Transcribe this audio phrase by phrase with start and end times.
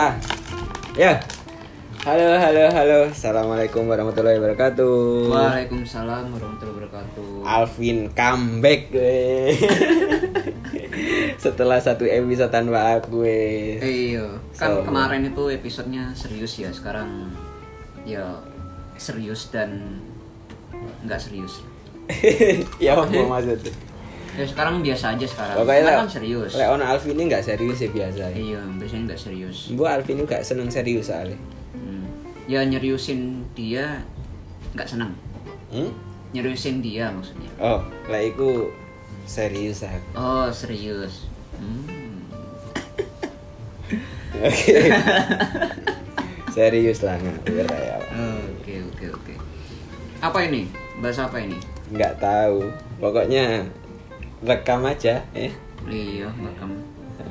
[0.00, 0.16] Ah,
[0.96, 1.20] ya.
[2.08, 2.98] Halo, halo, halo.
[3.12, 5.28] Assalamualaikum warahmatullahi wabarakatuh.
[5.28, 7.44] Waalaikumsalam warahmatullahi wabarakatuh.
[7.44, 9.52] Alvin comeback gue.
[11.44, 13.76] Setelah satu episode tanpa aku gue.
[13.76, 14.24] Eh, iya,
[14.56, 17.36] kan So- kemarin itu episodenya serius ya, sekarang
[18.08, 18.40] ya
[18.96, 20.00] serius dan
[21.04, 21.60] nggak serius.
[22.80, 23.89] ya apa maksudnya?
[24.38, 25.56] Ya sekarang biasa aja sekarang.
[25.58, 26.52] Pokoknya lah, kan serius.
[26.54, 28.24] Lek ono Alvin ini nggak serius ya biasa.
[28.30, 29.58] Iya, biasanya nggak serius.
[29.74, 31.38] Bu Alvin ini gak seneng serius soalnya.
[31.74, 32.06] Hmm.
[32.46, 34.06] Ya nyeriusin dia
[34.78, 35.12] nggak senang.
[35.74, 35.90] Hmm?
[36.30, 37.50] Nyeriusin dia maksudnya.
[37.58, 38.70] Oh, lah iku
[39.26, 40.08] serius aku.
[40.14, 41.26] Oh serius.
[41.58, 41.82] Hmm.
[44.46, 44.78] Oke.
[46.54, 47.98] serius lah ngawur ya.
[48.60, 49.34] Oke oke oke.
[50.22, 50.70] Apa ini?
[51.00, 51.58] Bahasa apa ini?
[51.90, 52.70] Nggak tahu.
[53.00, 53.66] Pokoknya
[54.44, 55.50] rekam aja ya.
[55.88, 56.76] Iya, makam.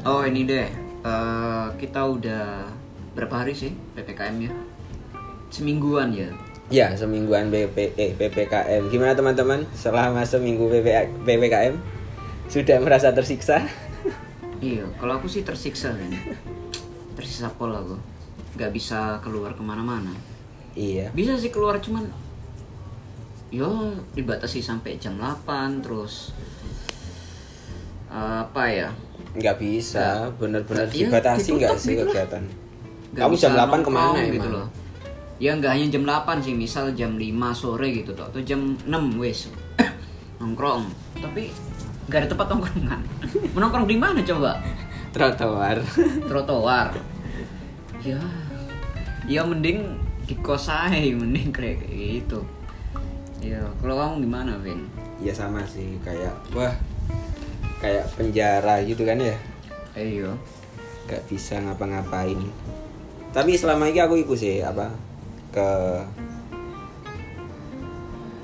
[0.05, 2.67] Oh ini deh, Eh, kita udah
[3.15, 4.51] berapa hari sih ppkm ya?
[5.47, 6.27] Semingguan ya.
[6.69, 8.93] Ya, semingguan BP, eh, PPKM.
[8.93, 9.65] Gimana teman-teman?
[9.73, 10.85] Selama seminggu PP,
[11.25, 11.73] PPKM
[12.45, 13.65] sudah merasa tersiksa?
[14.59, 16.11] Iya, kalau aku sih tersiksa kan.
[17.17, 17.95] Tersiksa pol aku.
[18.59, 20.11] Gak bisa keluar ke mana-mana.
[20.75, 21.09] Iya.
[21.15, 22.05] Bisa sih keluar cuman
[23.49, 26.35] yo dibatasi sampai jam 8 terus
[28.09, 28.89] apa ya?
[29.37, 32.43] Nggak bisa, bener-bener Iya, dibatasi nggak sih gitu kegiatan?
[33.13, 34.53] Nggak Kamu jam 8 nongkrong ke mana gitu emang?
[34.53, 34.67] loh.
[35.39, 39.21] Ya nggak hanya jam 8 sih, misal jam 5 sore gitu toh, atau jam 6
[39.21, 39.47] wes
[40.41, 40.89] nongkrong.
[41.21, 41.53] Tapi
[42.09, 43.01] nggak ada tempat nongkrongan.
[43.55, 44.57] Menongkrong di mana coba?
[45.13, 45.77] Trotoar.
[46.29, 46.89] Trotoar.
[48.01, 48.19] Ya,
[49.25, 52.41] ya mending di kos aja, mending kayak gitu.
[53.39, 54.83] Ya, kalau kamu gimana, Vin?
[55.19, 56.71] ya sama sih, kayak wah
[57.79, 59.35] kayak penjara gitu kan ya.
[59.95, 60.35] Ayo.
[61.07, 62.37] Gak bisa ngapa-ngapain.
[63.33, 64.91] Tapi selama ini aku ikut sih apa
[65.49, 65.69] ke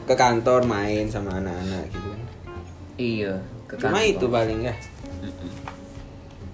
[0.05, 2.21] ke kantor main sama anak-anak gitu kan.
[2.95, 3.33] Iya,
[3.65, 4.11] ke Cuma kantor.
[4.15, 4.75] itu paling ya.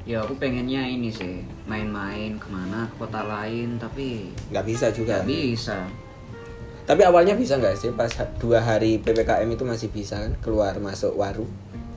[0.02, 5.22] Ya aku pengennya ini sih main-main ke mana ke kota lain tapi nggak bisa juga
[5.22, 5.78] nggak bisa.
[6.90, 8.10] tapi awalnya bisa nggak sih pas
[8.42, 11.48] dua hari ppkm itu masih bisa kan keluar masuk warung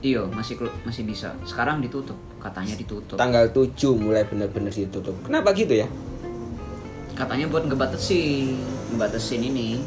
[0.05, 1.33] Iya masih masih bisa.
[1.49, 3.17] Sekarang ditutup katanya ditutup.
[3.17, 5.17] tanggal 7 mulai bener-bener ditutup.
[5.25, 5.89] Kenapa gitu ya?
[7.17, 8.53] Katanya buat ngebatasin
[8.93, 9.81] ngebatasin ini.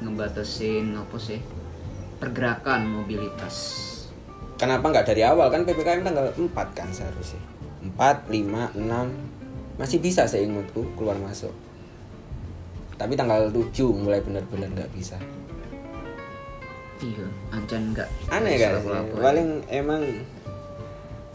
[0.00, 1.44] Ngebatasin apa sih?
[2.16, 3.84] Pergerakan mobilitas.
[4.56, 5.52] kenapa nggak dari awal?
[5.52, 7.42] Kan ppkm tanggal 4 kan seharusnya.
[7.84, 11.52] 4 5 6 masih bisa seingatku keluar masuk.
[12.96, 13.60] Tapi tanggal 7
[13.92, 15.20] mulai bener-bener nggak bisa
[16.96, 18.08] Iya, ancan nggak.
[18.32, 18.80] aneh kan
[19.20, 20.00] paling emang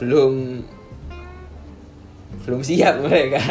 [0.01, 0.65] belum
[2.41, 3.37] belum siap mereka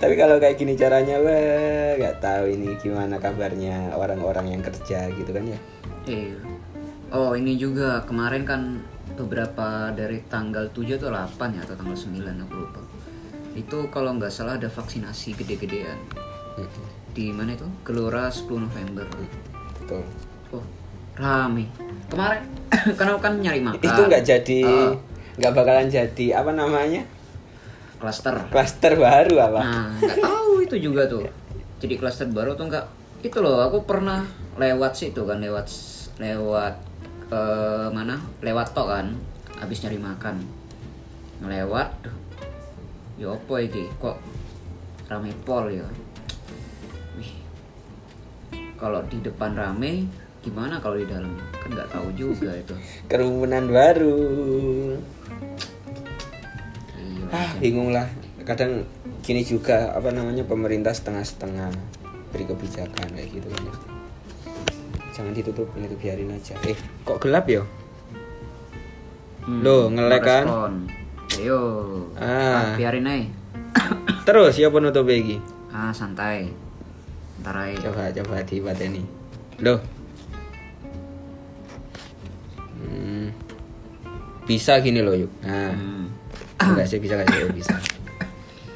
[0.00, 5.28] tapi kalau kayak gini caranya wah nggak tahu ini gimana kabarnya orang-orang yang kerja gitu
[5.28, 5.60] kan ya
[6.08, 6.40] Iya.
[7.12, 8.80] Oh ini juga kemarin kan
[9.12, 12.16] beberapa dari tanggal 7 atau 8 ya atau tanggal 9
[12.48, 12.80] aku lupa.
[13.52, 16.00] Itu kalau nggak salah ada vaksinasi gede-gedean
[17.18, 17.66] di mana itu?
[17.82, 19.02] Gelora 10 November.
[19.74, 20.06] betul
[20.54, 20.62] Oh
[21.18, 21.66] rame.
[22.06, 22.46] Kemarin
[22.98, 23.82] karena kan nyari makan.
[23.82, 24.94] itu nggak jadi Oh,
[25.34, 27.02] nggak bakalan jadi apa namanya
[27.98, 28.38] klaster.
[28.54, 31.26] klaster baru apa Nah nggak tahu itu juga tuh.
[31.82, 32.86] Jadi klaster baru tuh nggak?
[33.26, 34.22] Itu loh aku pernah
[34.54, 35.66] lewat situ kan lewat
[36.22, 36.74] lewat
[37.34, 38.14] eh, mana?
[38.38, 39.10] Lewat tok kan.
[39.58, 40.38] Habis nyari makan.
[41.42, 41.90] Ngelewat.
[42.02, 42.14] duh,
[43.18, 43.90] Ya apa iki?
[43.98, 44.14] Kok
[45.10, 45.82] rame pol ya?
[47.18, 47.32] Wih.
[48.74, 50.06] Kalau di depan rame,
[50.38, 51.34] gimana kalau di dalam?
[51.52, 52.74] Kan nggak tahu juga itu.
[53.10, 54.16] kerumunan baru
[56.94, 57.24] Iya.
[57.28, 58.06] ah bingung lah
[58.42, 58.86] kadang
[59.20, 61.68] gini juga apa namanya pemerintah setengah-setengah
[62.30, 63.74] beri kebijakan kayak gitu kan ya.
[65.12, 67.64] jangan ditutupin itu biarin aja eh kok gelap ya
[69.44, 70.44] Hmm, Loh, ngelek kan?
[71.40, 71.60] Ayo.
[72.16, 72.76] Ah.
[72.76, 73.24] biarin aja.
[74.22, 76.52] terus ya penutup lagi Ah, santai.
[77.48, 77.80] Ntar aja.
[77.88, 79.02] coba coba di ini
[79.64, 79.80] loh
[82.76, 83.32] Hmm.
[84.44, 86.12] bisa gini loh yuk nah Hmm.
[86.60, 87.72] enggak sih bisa nggak sih Oh, bisa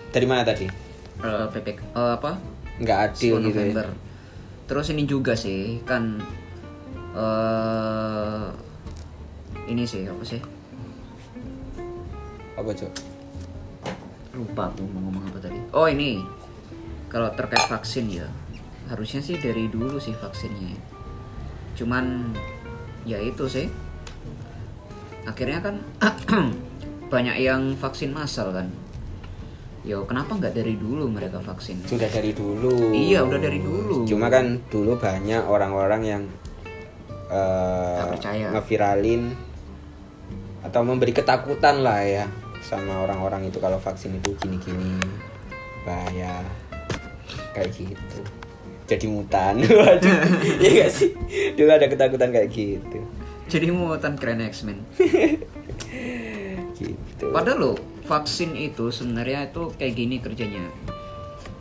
[0.08, 0.64] dari mana tadi
[1.20, 2.40] Eh, PPK eh, apa?
[2.80, 3.84] nggak adil 10 gitu ya.
[4.64, 6.16] Terus ini juga sih kan
[7.12, 8.46] eh
[9.68, 10.40] ini sih apa sih?
[12.52, 12.92] apa cok
[14.32, 15.60] Lupa aku mau ngomong apa tadi.
[15.70, 16.24] Oh, ini.
[17.06, 18.24] Kalau terkait vaksin ya.
[18.92, 20.76] Harusnya sih dari dulu sih vaksinnya.
[21.72, 22.36] Cuman
[23.02, 23.66] ya itu sih.
[25.24, 25.80] Akhirnya kan
[27.12, 28.68] banyak yang vaksin massal kan.
[29.82, 31.82] Yo kenapa nggak dari dulu mereka vaksin?
[31.82, 34.06] sudah dari dulu Iya, udah dari dulu.
[34.06, 36.22] cuma kan dulu banyak orang-orang yang
[37.26, 38.46] Nggak percaya.
[38.52, 39.22] ngeviralin
[40.62, 42.24] atau memberi ketakutan lah ya
[42.62, 45.02] sama orang-orang itu kalau vaksin itu gini-gini
[45.82, 46.44] bahaya
[47.50, 48.20] kayak gitu
[48.92, 50.18] jadi mutan waduh
[50.60, 51.10] iya gak sih
[51.56, 53.00] dulu ada ketakutan kayak gitu
[53.52, 54.80] Jadi muatan keren X-Men.
[56.72, 57.72] gitu Padahal lo
[58.08, 60.64] vaksin itu sebenarnya itu kayak gini kerjanya.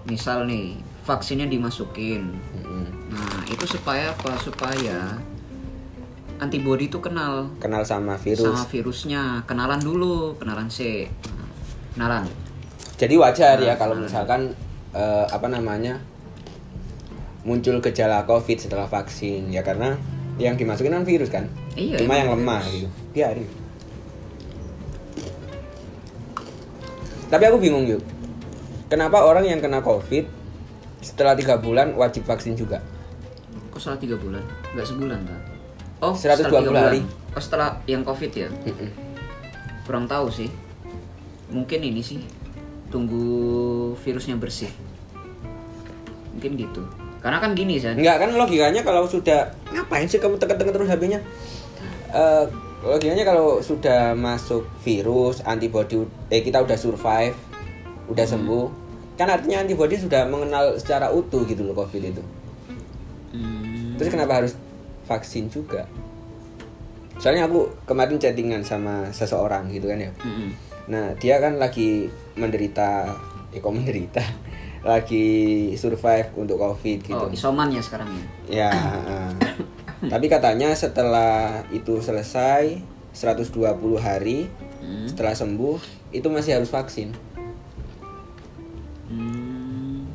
[0.08, 2.32] Misal nih vaksinnya dimasukin.
[2.32, 2.86] Mm-mm.
[3.12, 4.40] Nah itu supaya apa?
[4.40, 5.20] Supaya
[6.40, 9.44] antibody itu kenal kenal sama virus sama virusnya.
[9.44, 11.12] Kenalan dulu, kenalan C.
[11.94, 12.24] Kenalan.
[12.96, 14.56] Jadi wajar ya kalau misalkan
[14.96, 16.00] eh, apa namanya
[17.42, 19.98] muncul gejala COVID setelah vaksin ya karena
[20.38, 21.46] yang dimasukin kan virus kan,
[21.78, 22.88] Iya, cuma emang yang lemah gitu.
[23.14, 23.50] Biarin.
[27.30, 28.02] Tapi aku bingung yuk,
[28.90, 30.26] kenapa orang yang kena COVID
[31.02, 32.82] setelah tiga bulan wajib vaksin juga?
[33.70, 34.42] Kok salah tiga bulan?
[34.74, 35.42] Nggak sebulan tak?
[36.02, 36.84] Oh, 120 setelah tiga bulan.
[36.90, 37.02] hari.
[37.32, 38.50] Oh setelah yang covid ya?
[39.88, 40.50] Kurang tahu sih.
[41.54, 42.20] Mungkin ini sih
[42.92, 44.72] tunggu virusnya bersih.
[46.36, 46.84] Mungkin gitu.
[47.22, 47.98] Karena kan gini San.
[48.02, 51.20] Enggak kan logikanya kalau sudah ngapain sih kamu tekan-tekan terus HP-nya?
[52.12, 52.46] Eh,
[52.82, 56.02] logikanya kalau sudah masuk virus, antibody
[56.34, 57.38] eh kita udah survive,
[58.10, 58.66] udah sembuh,
[59.22, 62.24] kan artinya antibody sudah mengenal secara utuh gitu loh COVID itu.
[63.32, 64.54] Hmm, Terus kenapa harus
[65.06, 65.86] vaksin juga?
[67.22, 70.12] Soalnya aku kemarin chattingan sama seseorang gitu kan ya.
[70.26, 70.50] mm-mm.
[70.90, 73.14] Nah, dia kan lagi menderita,
[73.54, 74.26] eh kok menderita?
[74.82, 75.30] Lagi
[75.76, 77.14] survive untuk COVID gitu.
[77.16, 78.26] Oh, isoman ya sekarang ya.
[78.50, 79.30] Ya, heeh.
[80.10, 82.82] tapi katanya setelah itu selesai
[83.14, 83.54] 120
[83.96, 84.50] hari
[84.82, 85.06] Hmm.
[85.06, 85.78] setelah sembuh
[86.10, 87.14] itu masih harus vaksin.
[89.06, 90.10] Hmm.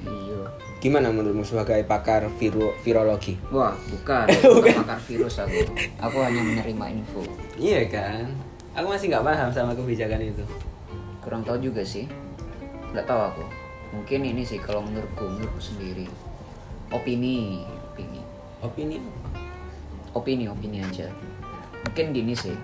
[0.00, 0.40] Iya.
[0.80, 3.36] Gimana menurutmu sebagai pakar viru, virologi?
[3.52, 4.24] Wah, bukan.
[4.40, 5.60] bukan pakar virus aku.
[6.00, 7.20] Aku hanya menerima info.
[7.60, 8.24] Iya kan?
[8.72, 10.44] Aku masih nggak paham sama kebijakan itu.
[11.20, 12.08] Kurang tahu juga sih.
[12.90, 13.44] Nggak tahu aku.
[13.90, 16.06] Mungkin ini sih kalau menurutku, menurutku sendiri.
[16.90, 18.20] Opini, opini.
[18.62, 18.96] Opini?
[20.14, 21.06] Opini, opini aja.
[21.86, 22.54] Mungkin gini sih.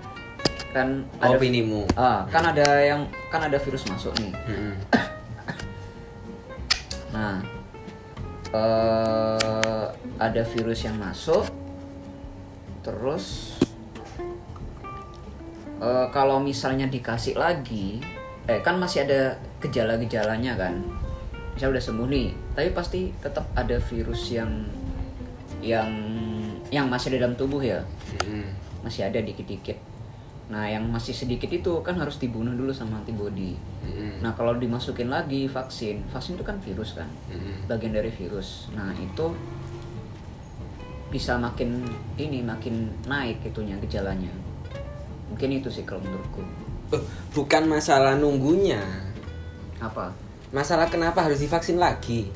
[0.74, 1.86] Kan ada Opinimu.
[1.96, 4.32] Ah, kan ada yang kan ada virus masuk nih.
[4.46, 4.74] Mm-mm.
[7.16, 7.40] Nah,
[8.52, 9.84] eh
[10.20, 11.48] ada virus yang masuk,
[12.84, 13.56] terus
[15.80, 18.04] eh, kalau misalnya dikasih lagi,
[18.44, 20.74] eh kan masih ada gejala-gejalanya kan,
[21.56, 24.52] misalnya udah sembuh nih, tapi pasti tetap ada virus yang
[25.64, 25.88] yang
[26.68, 27.80] yang masih ada dalam tubuh ya,
[28.20, 28.44] Mm-mm.
[28.84, 29.78] masih ada dikit-dikit.
[30.46, 33.58] Nah, yang masih sedikit itu kan harus dibunuh dulu sama antibody.
[33.82, 34.22] Mm-mm.
[34.22, 37.66] Nah, kalau dimasukin lagi vaksin, vaksin itu kan virus kan, Mm-mm.
[37.66, 38.70] bagian dari virus.
[38.76, 39.34] Nah, itu
[41.06, 41.86] bisa makin
[42.18, 44.30] ini makin naik itunya gejalanya.
[45.32, 46.42] Mungkin itu sih kalau menurutku.
[46.94, 47.02] Eh,
[47.34, 49.05] bukan masalah nunggunya.
[49.78, 50.12] Apa?
[50.50, 52.30] Masalah kenapa harus divaksin lagi?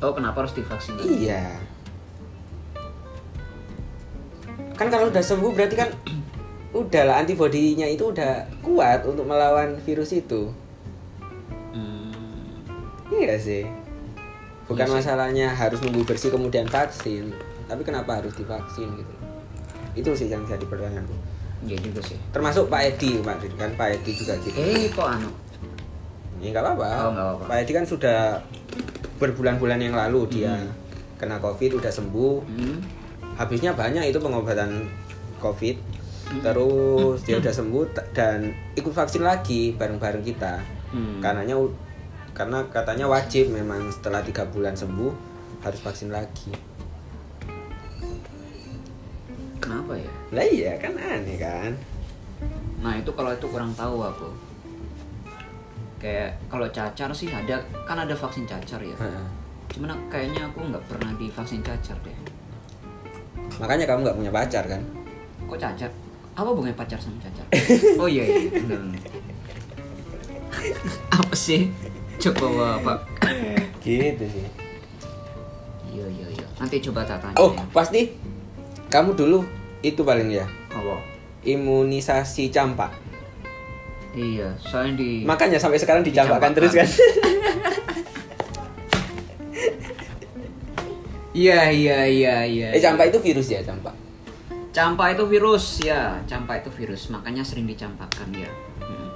[0.00, 0.96] Oh, kenapa harus divaksin?
[0.96, 1.28] lagi?
[1.28, 1.46] Iya.
[4.74, 5.90] Kan kalau udah sembuh berarti kan
[6.80, 10.48] udah lah antibodinya itu udah kuat untuk melawan virus itu.
[11.72, 12.64] Hmm,
[13.10, 13.64] Iya sih.
[14.64, 14.96] Bukan Iya sih.
[15.02, 17.34] masalahnya harus nunggu bersih kemudian vaksin,
[17.66, 19.14] tapi kenapa harus divaksin gitu?
[19.92, 21.12] Itu sih yang jadi pertanyaanku.
[21.60, 22.16] iya juga sih.
[22.32, 24.56] Termasuk Pak Edi kemarin kan Pak Edi juga gitu.
[24.56, 25.28] Eh, kok anu?
[26.40, 26.90] Ya nggak apa-apa.
[27.04, 27.44] Oh, nggak apa-apa.
[27.46, 28.20] Pak Edi kan sudah
[29.20, 30.56] berbulan-bulan yang lalu dia
[31.20, 32.34] kena COVID udah sembuh.
[32.48, 32.76] Hmm,
[33.40, 34.84] habisnya banyak itu pengobatan
[35.40, 35.80] covid
[36.44, 40.62] terus dia udah sembuh dan ikut vaksin lagi bareng-bareng kita
[40.94, 41.18] hmm.
[41.18, 41.58] karenanya
[42.30, 45.10] karena katanya wajib memang setelah tiga bulan sembuh
[45.64, 46.54] harus vaksin lagi
[49.60, 50.12] Kenapa ya?
[50.32, 51.72] lah iya kan aneh kan
[52.80, 54.28] Nah, itu kalau itu kurang tahu aku.
[56.00, 58.96] Kayak kalau cacar sih ada kan ada vaksin cacar ya.
[58.96, 59.26] Heeh.
[59.70, 62.16] Cuman kayaknya aku nggak pernah divaksin cacar deh.
[63.60, 64.80] makanya kamu nggak punya pacar kan
[65.44, 65.92] Kok cacar?
[66.32, 67.44] Apa hubungannya pacar sama cacar?
[68.00, 68.80] Oh iya iya, benar.
[71.20, 71.68] Apa sih?
[72.16, 72.94] Coba apa?
[73.80, 74.44] gitu sih
[75.88, 76.46] Iya iya iya.
[76.56, 77.36] Nanti coba tak tanya.
[77.36, 77.60] oh ya.
[77.70, 78.16] pasti
[78.88, 79.44] kamu dulu
[79.80, 81.00] itu paling ya Apa?
[81.42, 82.94] imunisasi campak
[84.10, 86.88] Iya, soalnya di makanya sampai sekarang dicampakkan terus kan?
[91.30, 92.68] Iya iya iya iya.
[92.74, 93.94] eh campak itu virus ya campak?
[94.74, 96.18] Campak itu virus ya.
[96.26, 97.06] Campak itu virus.
[97.10, 98.50] Makanya sering dicampakkan ya.
[98.82, 99.10] Hmm.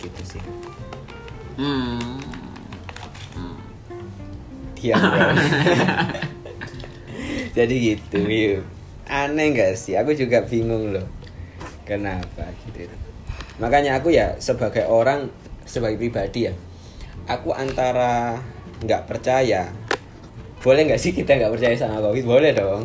[0.00, 0.42] gitu sih.
[1.56, 2.20] Hmm.
[3.32, 3.56] Hmm.
[4.76, 5.00] diam
[7.56, 8.60] jadi gitu yuk
[9.08, 9.96] aneh gak sih?
[9.96, 11.08] Aku juga bingung loh.
[11.88, 12.84] Kenapa gitu
[13.56, 15.32] makanya aku ya sebagai orang
[15.64, 16.52] sebagai pribadi ya
[17.26, 18.38] aku antara
[18.84, 19.72] nggak percaya
[20.60, 22.82] boleh nggak sih kita nggak percaya sama covid boleh dong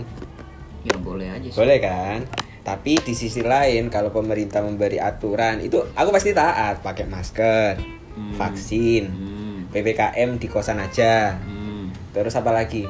[0.87, 2.23] ya boleh aja sih boleh kan
[2.61, 7.73] tapi di sisi lain kalau pemerintah memberi aturan itu aku pasti taat pakai masker
[8.11, 8.35] Hmm.
[8.35, 9.57] vaksin Hmm.
[9.71, 11.95] ppkm di kosan aja Hmm.
[12.11, 12.83] terus apa lagi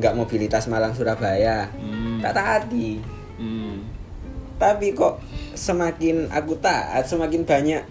[0.00, 2.24] nggak mobilitas Malang Surabaya Hmm.
[2.24, 2.96] tak taati
[3.36, 3.71] Hmm.
[4.62, 5.18] Tapi kok
[5.58, 7.82] semakin aku taat semakin banyak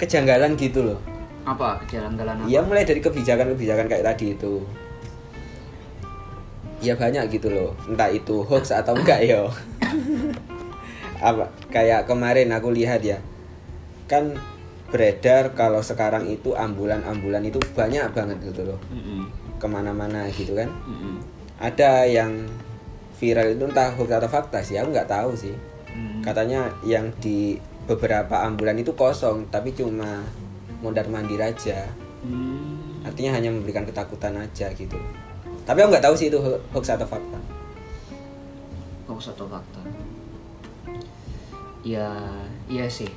[0.00, 0.98] kejanggalan gitu loh.
[1.44, 2.48] Apa kejalan-jalan apa?
[2.48, 4.64] ya mulai dari kebijakan-kebijakan kayak tadi itu.
[6.80, 7.70] Ya banyak gitu loh.
[7.84, 9.48] Entah itu hoax atau enggak yo.
[11.16, 13.16] Apa kayak kemarin aku lihat ya.
[14.04, 14.36] Kan
[14.92, 18.80] beredar kalau sekarang itu ambulan-ambulan itu banyak banget gitu loh.
[18.92, 19.24] Mm-mm.
[19.56, 20.68] ke mana-mana gitu kan.
[20.84, 21.16] Mm-mm.
[21.56, 22.44] ada yang
[23.16, 25.56] viral itu entah hoax atau fakta sih aku nggak tahu sih.
[25.96, 26.20] Hmm.
[26.20, 27.56] katanya yang di
[27.88, 30.20] beberapa ambulan itu kosong tapi cuma
[30.84, 31.88] mondar mandir aja.
[32.20, 33.00] Hmm.
[33.06, 34.98] artinya hanya memberikan ketakutan aja gitu.
[35.62, 37.38] Tapi aku nggak tahu sih itu ho- hoax atau fakta.
[39.06, 39.80] Hoax atau fakta?
[41.86, 42.10] Ya
[42.66, 43.08] iya sih.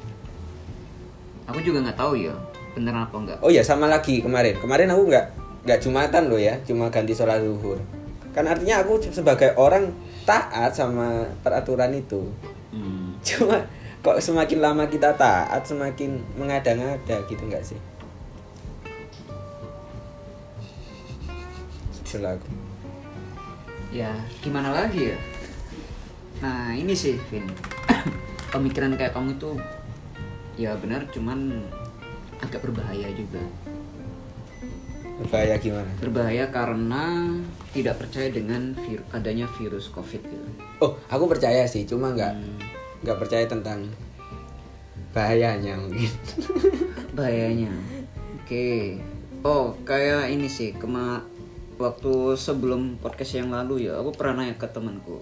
[1.49, 2.33] Aku juga nggak tahu ya
[2.77, 4.55] bener apa enggak oh ya sama lagi kemarin.
[4.61, 5.25] Kemarin aku nggak
[5.65, 7.75] nggak jumatan loh ya cuma ganti sholat zuhur
[8.35, 9.89] kan artinya aku sebagai orang
[10.23, 12.29] taat sama peraturan itu.
[12.69, 13.17] Hmm.
[13.25, 13.65] cuma
[14.05, 17.79] kok semakin lama kita taat semakin mengada-ngada gitu nggak sih?
[22.05, 22.49] Sebel aku.
[23.89, 24.13] ya
[24.45, 25.17] gimana lagi ya?
[26.45, 27.45] Nah ini sih Vin.
[28.53, 29.57] Pemikiran kayak kamu itu
[30.59, 31.65] ya benar cuman
[32.43, 33.39] agak berbahaya juga
[35.19, 35.91] berbahaya gimana?
[35.99, 37.03] Berbahaya karena
[37.69, 40.47] tidak percaya dengan vir- adanya virus covid gitu.
[40.79, 42.57] Oh aku percaya sih cuma nggak Hmm.
[43.03, 43.87] nggak percaya tentang
[45.11, 46.11] bahayanya mungkin.
[47.17, 47.73] Bahayanya.
[48.39, 48.99] Oke.
[49.43, 51.23] Oh kayak ini sih kema
[51.75, 55.19] waktu sebelum podcast yang lalu ya aku pernah nanya ke temanku.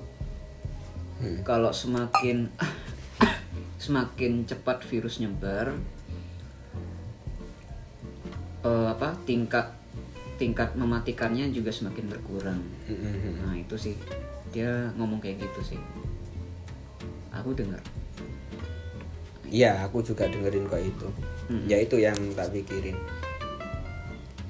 [1.18, 1.42] Hmm.
[1.42, 2.46] kalau semakin
[3.82, 5.74] semakin cepat virus nyebar
[8.62, 9.74] eh, apa tingkat
[10.38, 13.44] tingkat mematikannya juga semakin berkurang Mm-mm.
[13.44, 13.96] nah itu sih
[14.54, 15.80] dia ngomong kayak gitu sih
[17.34, 17.82] aku dengar
[19.48, 21.08] Iya, aku juga dengerin kok itu.
[21.48, 21.72] Mm.
[21.72, 23.00] Ya itu yang tak pikirin.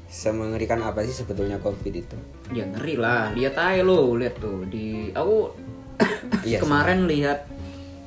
[0.09, 2.17] Semengerikan apa sih sebetulnya COVID itu?
[2.55, 5.51] ya ngeri lah lihat aja lo lihat tuh di aku
[6.47, 7.43] Iya kemarin lihat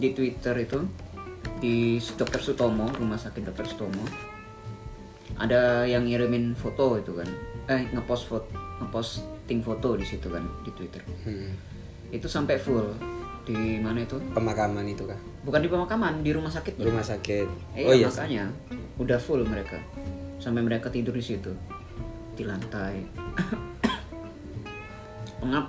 [0.01, 0.81] di twitter itu
[1.61, 4.01] di dokter Sutomo rumah sakit dokter Sutomo
[5.37, 7.29] ada yang ngirimin foto itu kan
[7.67, 8.47] eh ngepost foto
[8.79, 11.53] ngeposting foto di situ kan di twitter Hmm.
[12.09, 12.89] itu sampai full
[13.43, 15.19] di mana itu Pemakaman itu kah?
[15.41, 17.47] bukan di pemakaman di rumah sakit Rumah sakit.
[17.75, 18.07] Eh, oh iya.
[18.07, 18.45] makanya
[18.97, 19.77] udah full mereka
[20.37, 21.51] sampai mereka tidur di situ
[22.33, 23.05] di lantai
[25.41, 25.67] pengap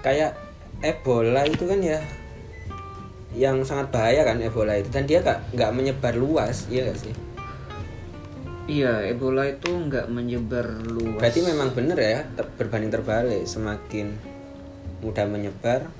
[0.00, 0.34] Kayak
[0.80, 1.98] Ebola itu kan ya
[3.32, 7.12] yang sangat bahaya kan Ebola itu dan dia gak nggak menyebar luas, iya gak sih?
[8.66, 14.14] Iya Ebola itu nggak menyebar luas Berarti memang bener ya ter- berbanding terbalik semakin
[15.02, 15.90] mudah menyebar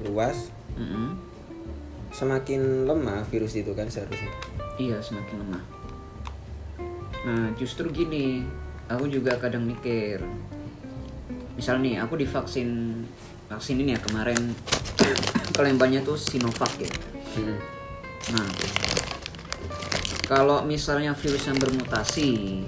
[0.00, 1.18] luas Mm-mm.
[2.10, 4.30] semakin lemah virus itu kan seharusnya.
[4.78, 5.62] iya semakin lemah
[7.20, 8.46] nah justru gini
[8.88, 10.22] aku juga kadang mikir
[11.52, 13.02] misal nih aku divaksin
[13.46, 14.38] vaksin ini ya kemarin
[15.56, 16.88] kelembannya tuh Sinovac ya
[17.30, 17.54] Hmm.
[18.34, 18.42] Nah,
[20.30, 22.62] kalau misalnya virus yang bermutasi,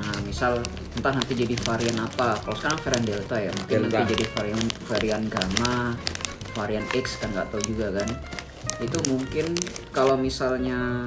[0.00, 0.64] nah misal
[0.96, 2.40] entah nanti jadi varian apa.
[2.40, 4.00] Kalau sekarang varian delta ya, mungkin Delta.
[4.00, 5.92] nanti jadi varian varian gamma,
[6.56, 8.08] varian X kan nggak tahu juga kan.
[8.80, 9.52] Itu mungkin
[9.92, 11.04] kalau misalnya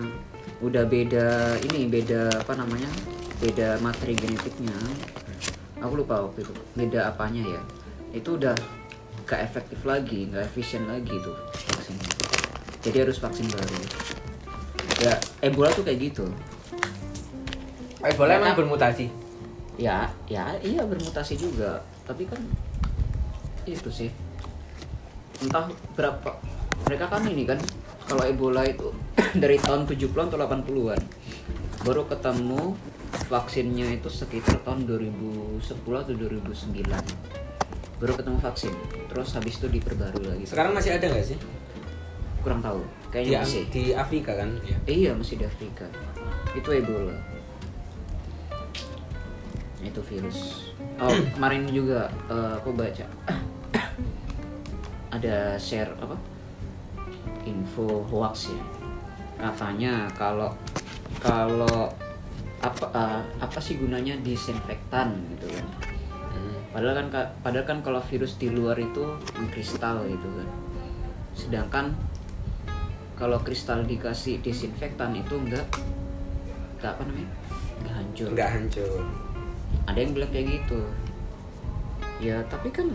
[0.61, 2.87] udah beda ini beda apa namanya
[3.43, 4.77] beda materi genetiknya
[5.83, 7.61] aku lupa waktu itu beda apanya ya
[8.15, 8.55] itu udah
[9.27, 11.35] gak efektif lagi nggak efisien lagi tuh
[11.67, 12.11] vaksinnya
[12.79, 14.22] jadi harus vaksin baru
[15.01, 16.25] ya Ebola tuh kayak gitu.
[18.03, 19.07] Ebola emang bermutasi.
[19.73, 21.81] ya ya iya bermutasi juga.
[22.05, 22.37] Tapi kan
[23.65, 24.09] itu sih.
[25.41, 26.37] Entah berapa
[26.85, 27.57] mereka kan ini kan
[28.05, 28.93] kalau Ebola itu
[29.43, 31.01] dari tahun 70-an atau 80-an
[31.83, 32.77] baru ketemu
[33.27, 38.73] vaksinnya itu sekitar tahun 2010 atau 2009 baru ketemu vaksin
[39.09, 40.45] terus habis itu diperbarui lagi.
[40.45, 41.39] Sekarang masih ada nggak sih?
[42.43, 43.63] kurang tahu Di, kayaknya masih.
[43.69, 44.49] di Afrika kan?
[44.65, 44.77] Ya.
[44.89, 45.85] Iya masih di Afrika.
[46.57, 47.13] Itu Ebola
[49.83, 50.71] itu virus.
[50.97, 53.05] Oh kemarin juga eh, aku baca.
[55.13, 56.15] Ada share apa?
[57.45, 58.63] Info hoax ya.
[59.37, 60.49] Katanya kalau
[61.19, 61.91] kalau
[62.63, 65.67] apa eh, apa sih gunanya disinfektan gitu kan.
[66.33, 66.57] Hmm.
[66.73, 69.03] padahal kan ka- padahal kan kalau virus di luar itu
[69.37, 70.49] mengkristal gitu kan.
[71.35, 71.85] Sedangkan
[73.23, 75.63] kalau kristal dikasih disinfektan itu enggak
[76.75, 77.31] enggak apa namanya?
[77.79, 78.27] Enggak hancur.
[78.35, 78.99] Nggak hancur.
[79.87, 80.81] ada yang bilang kayak gitu.
[82.19, 82.91] Ya tapi kan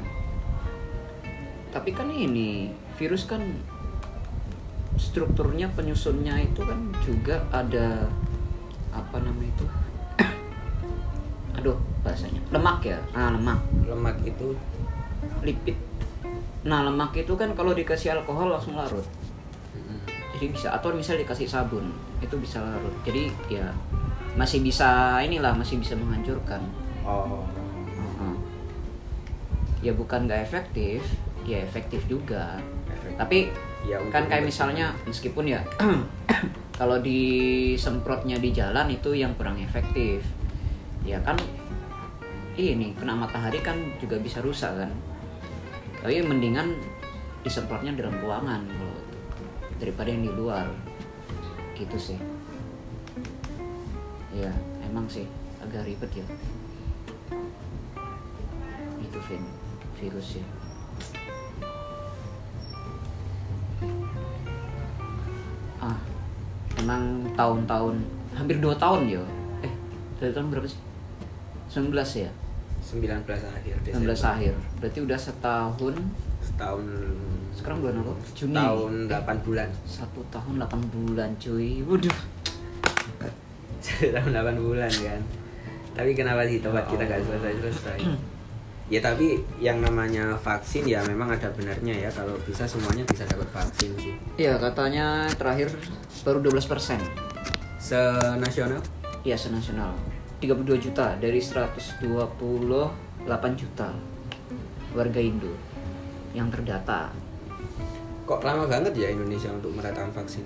[1.73, 3.41] tapi kan ini virus kan
[5.01, 8.13] strukturnya penyusunnya itu kan juga ada
[8.93, 9.67] apa namanya itu?
[11.57, 12.45] Aduh bahasanya.
[12.53, 13.01] Lemak ya?
[13.17, 13.65] Ah lemak.
[13.89, 14.53] Lemak itu
[15.41, 15.81] lipid.
[16.69, 19.09] Nah lemak itu kan kalau dikasih alkohol langsung larut
[20.39, 21.91] jadi bisa atau misal dikasih sabun
[22.23, 22.95] itu bisa larut.
[23.03, 23.75] Jadi ya
[24.39, 26.63] masih bisa inilah masih bisa menghancurkan.
[27.03, 27.43] Oh.
[27.99, 28.35] Heeh.
[29.79, 31.03] ya bukan nggak efektif
[31.43, 32.63] ya efektif juga.
[32.87, 33.19] Efek.
[33.19, 33.39] tapi
[33.87, 35.63] Ya, kan kayak misalnya meskipun ya
[36.81, 40.21] kalau disemprotnya di jalan itu yang kurang efektif.
[41.07, 41.39] Ya kan
[42.59, 44.91] ini kena matahari kan juga bisa rusak kan.
[46.03, 46.75] Tapi mendingan
[47.47, 48.67] disemprotnya dalam ruangan
[49.79, 50.67] daripada yang di luar.
[51.79, 52.19] Gitu sih.
[54.35, 54.51] Ya
[54.85, 55.27] emang sih.
[55.63, 56.27] Agak ribet ya.
[58.99, 59.43] Itu Vin
[59.99, 60.47] virus ya.
[65.83, 65.99] Ah
[66.79, 67.97] emang tahun-tahun
[68.35, 69.23] hampir dua tahun ya.
[69.63, 69.73] Eh
[70.23, 70.79] dari tahun berapa sih?
[71.69, 72.31] 19 ya?
[72.81, 74.15] 19 akhir 19 Desember.
[74.17, 74.55] akhir.
[74.81, 75.95] Berarti udah setahun
[76.41, 76.85] Setahun
[77.59, 79.69] sekarang bulan apa Juni tahun 8 bulan.
[79.83, 82.17] satu tahun 8 bulan cuy waduh
[84.15, 85.21] tahun 8 bulan kan.
[85.99, 87.99] Tapi kenapa sih tempat kita nggak selesai-selesai?
[88.89, 93.45] Ya tapi yang namanya vaksin ya memang ada benarnya ya kalau bisa semuanya bisa dapat
[93.53, 94.15] vaksin sih.
[94.41, 95.69] ya katanya terakhir
[96.25, 96.97] baru 12 persen
[97.77, 98.81] Senasional?
[99.27, 99.93] ya senasional
[100.41, 102.01] 32 juta dari 128
[103.61, 103.89] juta
[104.97, 105.53] warga Indo
[106.33, 107.13] yang terdata
[108.29, 110.45] Kok lama banget ya Indonesia untuk meratakan vaksin?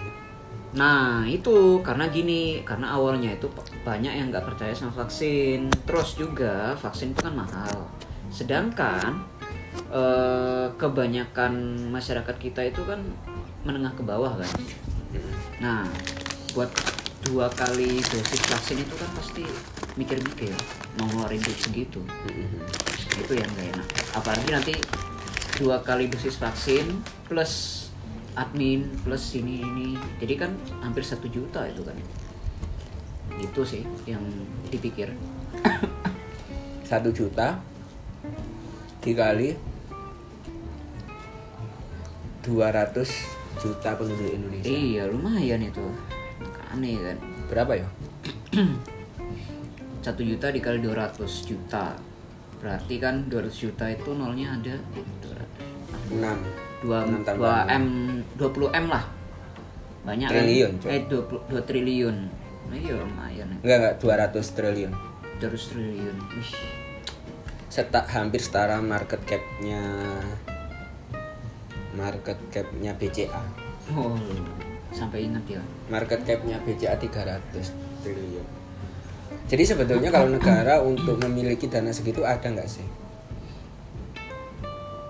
[0.78, 3.50] Nah itu karena gini karena awalnya itu
[3.82, 5.66] banyak yang nggak percaya sama vaksin.
[5.82, 7.90] Terus juga vaksin itu kan mahal.
[8.30, 9.26] Sedangkan
[9.90, 11.52] eh, kebanyakan
[11.90, 13.02] masyarakat kita itu kan
[13.66, 14.52] menengah ke bawah kan.
[15.58, 15.82] Nah
[16.54, 16.70] buat
[17.26, 19.42] dua kali dosis vaksin itu kan pasti
[19.98, 20.54] mikir-mikir
[21.02, 21.98] mau ngeluarin duit segitu.
[22.30, 22.62] Hmm.
[23.12, 23.88] itu yang gak enak.
[24.16, 24.74] Apalagi nanti
[25.60, 27.86] dua kali dosis vaksin plus
[28.36, 29.88] admin plus ini ini.
[30.20, 31.96] Jadi kan hampir satu juta itu kan.
[33.36, 34.22] Itu sih yang
[34.72, 35.12] dipikir.
[36.92, 37.56] Satu juta
[39.00, 39.56] dikali
[42.44, 43.00] 200
[43.62, 44.68] juta penduduk Indonesia.
[44.68, 45.86] iya lumayan itu.
[46.68, 47.16] Aneh kan.
[47.48, 47.88] Berapa ya?
[50.02, 51.94] satu juta dikali 200 juta
[52.62, 56.38] berarti kan 200 juta itu nolnya ada 6 2 Enam
[56.86, 57.84] 2 tambah M
[58.38, 59.04] 20 M lah
[60.02, 60.34] banyak kan?
[60.34, 60.88] Triliun, Cok.
[60.90, 62.16] eh 20, 2 triliun
[62.70, 63.58] nah, iya lumayan ya.
[63.62, 63.94] Enggak enggak
[64.32, 64.92] 200 triliun.
[65.42, 66.52] 200 triliun Wih.
[68.14, 69.82] Hampir setara market cap-nya
[71.92, 73.42] market cap-nya BCA.
[73.92, 74.16] oh
[74.92, 78.61] sampai ingat ya Market cap-nya BCA 300 triliun.
[79.52, 82.88] Jadi sebetulnya kalau negara untuk memiliki dana segitu ada nggak sih?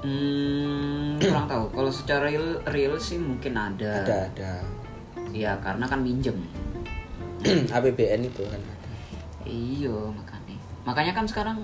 [0.02, 4.02] hmm, kurang tahu kalau secara real, real sih mungkin ada.
[4.02, 4.52] Ada ada.
[5.30, 6.34] ya karena kan minjem
[7.78, 8.90] APBN itu kan ada.
[9.48, 11.58] iyo makanya makanya kan sekarang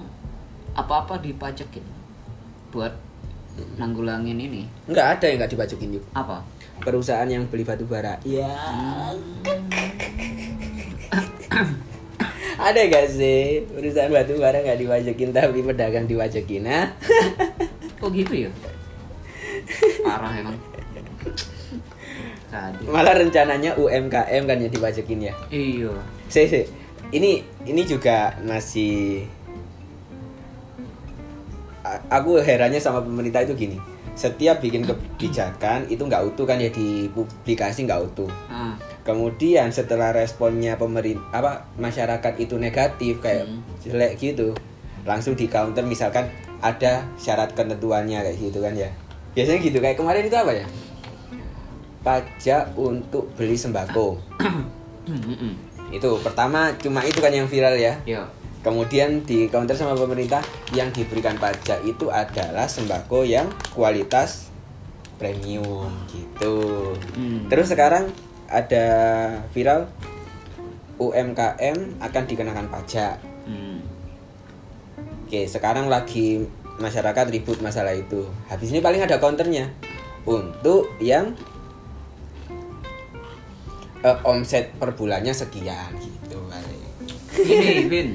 [0.72, 1.82] apa-apa dipajakin
[2.72, 2.94] buat
[3.76, 6.04] nanggulangin ini Nggak ada yang nggak dipajukin yuk.
[6.14, 6.40] apa
[6.78, 8.22] Perusahaan yang beli batu bara.
[8.22, 8.46] Iya.
[12.58, 16.90] ada gak sih perusahaan batu bara nggak dipajukin tapi pedagang dipajukin nah?
[18.02, 18.50] kok gitu ya
[20.04, 20.56] parah emang.
[22.88, 25.34] Malah rencananya UMKM kan yang dipajukin ya.
[25.52, 25.92] Iya.
[26.32, 26.62] Si, si.
[27.12, 29.24] Ini ini juga masih
[32.08, 33.76] aku herannya sama pemerintah itu gini.
[34.18, 38.30] Setiap bikin kebijakan itu nggak utuh kan ya di publikasi nggak utuh.
[38.50, 38.74] Ah,
[39.08, 43.64] Kemudian setelah responnya pemerintah apa masyarakat itu negatif kayak Hmm.
[43.80, 44.52] jelek gitu,
[45.08, 46.28] langsung di counter misalkan
[46.60, 48.90] ada syarat ketentuannya kayak gitu kan ya
[49.32, 50.66] biasanya gitu kayak kemarin itu apa ya
[52.02, 54.18] pajak untuk beli sembako
[55.06, 55.54] Mm-mm.
[55.88, 58.26] itu pertama cuma itu kan yang viral ya ya
[58.60, 60.42] kemudian di counter sama pemerintah
[60.74, 64.50] yang diberikan pajak itu adalah sembako yang kualitas
[65.16, 67.46] premium gitu Hmm.
[67.46, 68.10] terus sekarang
[68.48, 68.86] ada
[69.52, 69.86] viral
[70.98, 73.16] UMKM akan dikenakan pajak
[73.48, 73.80] Hmm.
[75.24, 76.44] Oke, sekarang lagi
[76.76, 78.28] masyarakat ribut masalah itu.
[78.52, 79.72] Habis ini paling ada counternya
[80.28, 81.32] untuk yang
[84.04, 86.84] eh, omset per bulannya sekian gitu paling.
[87.40, 88.10] ini Bin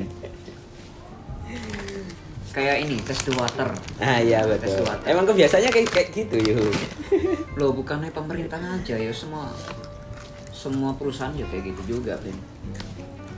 [2.54, 3.66] kayak ini tes the water
[3.98, 4.86] Ah iya betul.
[4.86, 5.02] water.
[5.10, 6.70] Emang kebiasaannya kayak kayak gitu yuk.
[7.58, 9.50] Loh bukannya pemerintah aja ya semua
[10.64, 12.40] semua perusahaan juga kayak gitu juga Vin.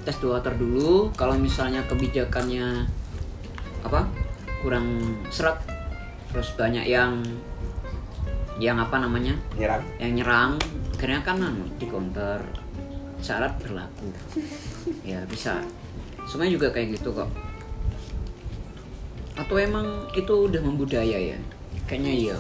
[0.06, 2.86] Tes the water dulu kalau misalnya kebijakannya
[3.82, 4.06] apa
[4.62, 5.58] kurang serat
[6.30, 7.26] terus banyak yang
[8.62, 9.34] yang apa namanya?
[9.58, 9.82] Nyerang.
[9.98, 10.52] yang nyerang
[10.96, 12.40] akhirnya kan anu, di counter
[13.20, 14.10] syarat berlaku.
[15.02, 15.66] Ya bisa.
[16.30, 17.26] Semuanya juga kayak gitu kok.
[19.34, 21.38] Atau emang itu udah membudaya ya?
[21.90, 22.38] Kayaknya iya.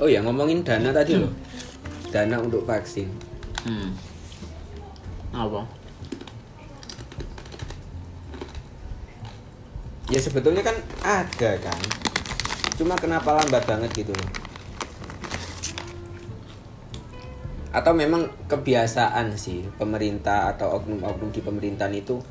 [0.00, 1.43] Oh ya ngomongin dana tadi loh.
[2.14, 3.10] Dana untuk vaksin.
[3.66, 3.90] hmm.
[5.34, 5.66] apa
[10.06, 11.80] Ya sebetulnya kan ada kan.
[12.78, 14.30] Cuma kenapa lambat banget gitu loh.
[17.74, 22.22] Atau memang kebiasaan sih pemerintah atau oknum-oknum di pemerintahan itu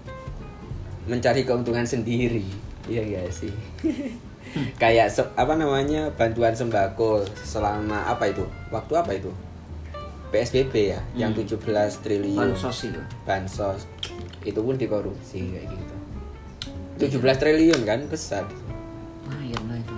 [1.11, 2.47] mencari keuntungan sendiri.
[2.87, 3.51] Iya gak sih?
[4.81, 8.47] Kayak se- apa namanya bantuan sembako selama apa itu?
[8.71, 9.33] Waktu apa itu?
[10.33, 11.61] PSBB ya, yang 17
[12.01, 12.57] triliun.
[12.57, 13.01] Bansos itu.
[13.21, 13.85] Bansos.
[14.41, 15.95] Itu pun dikorupsi kayak gitu.
[17.21, 18.49] 17 triliun kan besar.
[19.29, 19.97] Lumayan lah itu.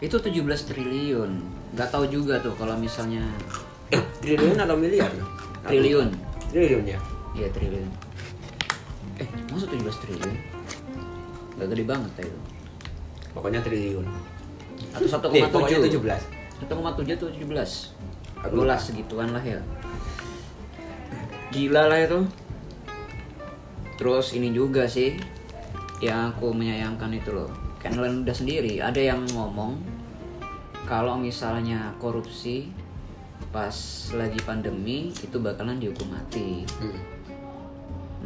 [0.00, 1.30] Itu 17 triliun.
[1.76, 3.20] Nggak tahu juga tuh kalau misalnya
[3.92, 5.12] eh, triliun atau miliar?
[5.68, 6.08] Triliun.
[6.48, 6.98] Triliun ya?
[7.36, 7.90] Iya triliun.
[9.20, 10.36] Eh masa 17 triliun?
[11.60, 12.40] Nggak gede banget ya itu.
[13.36, 14.08] Pokoknya triliun.
[14.96, 16.00] Atau satu koma tujuh.
[16.00, 17.92] 17 satu koma tujuh tujuh belas
[18.46, 19.58] Aku belas segituan lah ya.
[21.50, 22.22] Gila lah itu.
[23.98, 25.18] Terus ini juga sih
[25.98, 27.50] yang aku menyayangkan itu loh.
[27.82, 29.74] Kalian udah sendiri ada yang ngomong
[30.86, 32.70] kalau misalnya korupsi
[33.50, 33.74] pas
[34.14, 36.62] lagi pandemi itu bakalan dihukum mati.
[36.78, 36.98] Hmm.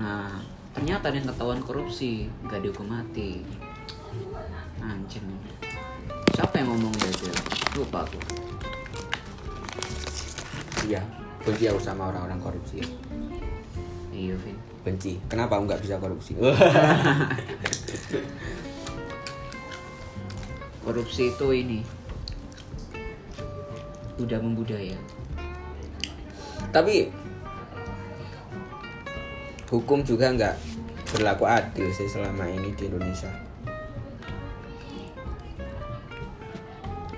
[0.01, 0.33] nah
[0.73, 3.41] ternyata yang ketahuan korupsi nggak dihukum mati.
[4.85, 5.25] Anjing.
[6.37, 7.31] Siapa yang ngomong gitu?
[7.79, 8.40] Lupa aku
[10.91, 11.03] iya.
[11.47, 12.83] Benci aku sama orang-orang korupsi.
[14.11, 14.59] Iya Vin.
[14.83, 15.17] Benci.
[15.31, 16.35] Kenapa nggak bisa korupsi?
[20.85, 21.81] Korupsi itu ini.
[24.19, 24.99] Udah membudaya.
[26.75, 27.09] Tapi
[29.71, 30.57] hukum juga nggak
[31.15, 33.31] berlaku adil sih selama ini di Indonesia.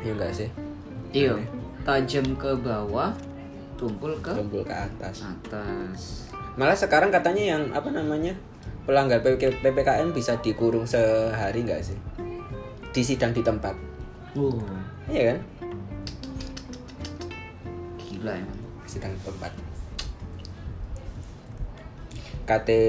[0.03, 0.51] Iya enggak sih?
[1.15, 1.39] iya.
[1.83, 3.11] Tajam ke bawah
[3.83, 5.27] tumpul ke Tumpul ke atas.
[5.27, 8.38] atas Malah sekarang katanya yang apa namanya
[8.87, 11.99] pelanggar PPK PPKM bisa dikurung sehari nggak sih?
[12.95, 13.75] Di sidang di tempat.
[14.38, 14.62] oh
[15.11, 15.38] Iya kan?
[17.99, 19.53] gila emang Sidang di tempat.
[22.42, 22.83] Kate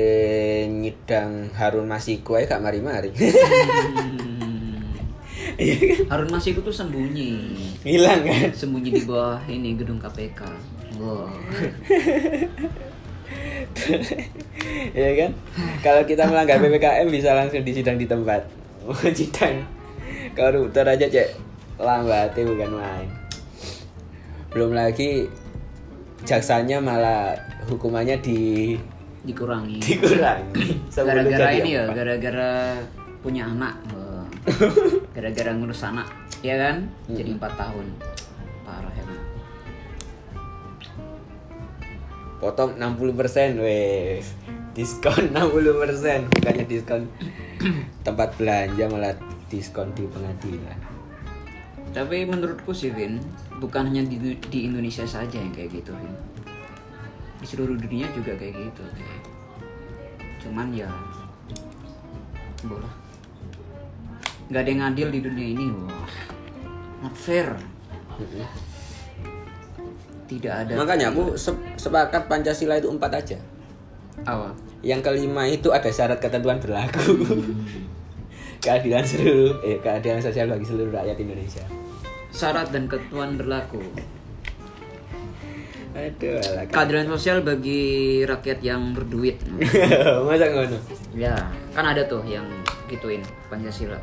[0.70, 3.14] nyidang Harun Masiku aja gak mari-mari.
[3.14, 4.44] Hmm.
[6.10, 7.54] Harun Masiku tuh sembunyi
[7.86, 8.50] Hilang kan?
[8.50, 10.42] sembunyi di bawah ini gedung KPK
[11.00, 11.30] wow
[14.94, 15.32] Iya kan?
[15.84, 18.46] Kalau kita melanggar PPKM bisa langsung disidang di tempat.
[18.84, 19.64] Oh, sidang.
[20.36, 21.40] Koruptor aja cek
[21.80, 23.08] lambatnya bukan main.
[24.52, 25.24] Belum lagi
[26.28, 27.32] jaksanya malah
[27.72, 28.76] hukumannya di
[29.24, 30.92] dikurangi dikurangi.
[31.08, 32.76] Gara-gara ini ya gara-gara
[33.24, 33.80] punya anak
[35.16, 36.08] gara-gara ngurus anak
[36.44, 37.88] ya kan jadi empat tahun
[42.44, 44.36] Potong 60% wes.
[44.76, 47.08] Diskon 60% bukannya diskon
[48.04, 49.16] tempat belanja malah
[49.48, 50.76] diskon di pengadilan.
[51.94, 53.22] tapi menurutku sih Vin
[53.62, 54.18] bukan hanya di,
[54.50, 56.16] di Indonesia saja yang kayak gitu Vin.
[57.38, 58.84] Di seluruh dunia juga kayak gitu
[60.44, 60.92] cuman ya
[62.68, 62.92] bola
[64.52, 66.12] nggak ada yang adil di dunia ini wah.
[67.00, 67.56] Not fair
[70.38, 73.38] tidak ada Makanya aku sep- sepakat Pancasila itu empat aja.
[74.26, 77.24] awal Yang kelima itu ada syarat ketentuan berlaku.
[78.64, 81.64] keadilan seluruh eh keadilan sosial bagi seluruh rakyat Indonesia.
[82.32, 83.84] Syarat dan ketentuan berlaku.
[85.94, 86.66] Aduh, alah.
[86.66, 89.38] Keadilan sosial bagi rakyat yang berduit.
[90.26, 90.78] Masa ngono?
[91.14, 91.38] Ya,
[91.78, 92.50] kan ada tuh yang
[92.90, 94.02] gituin Pancasila.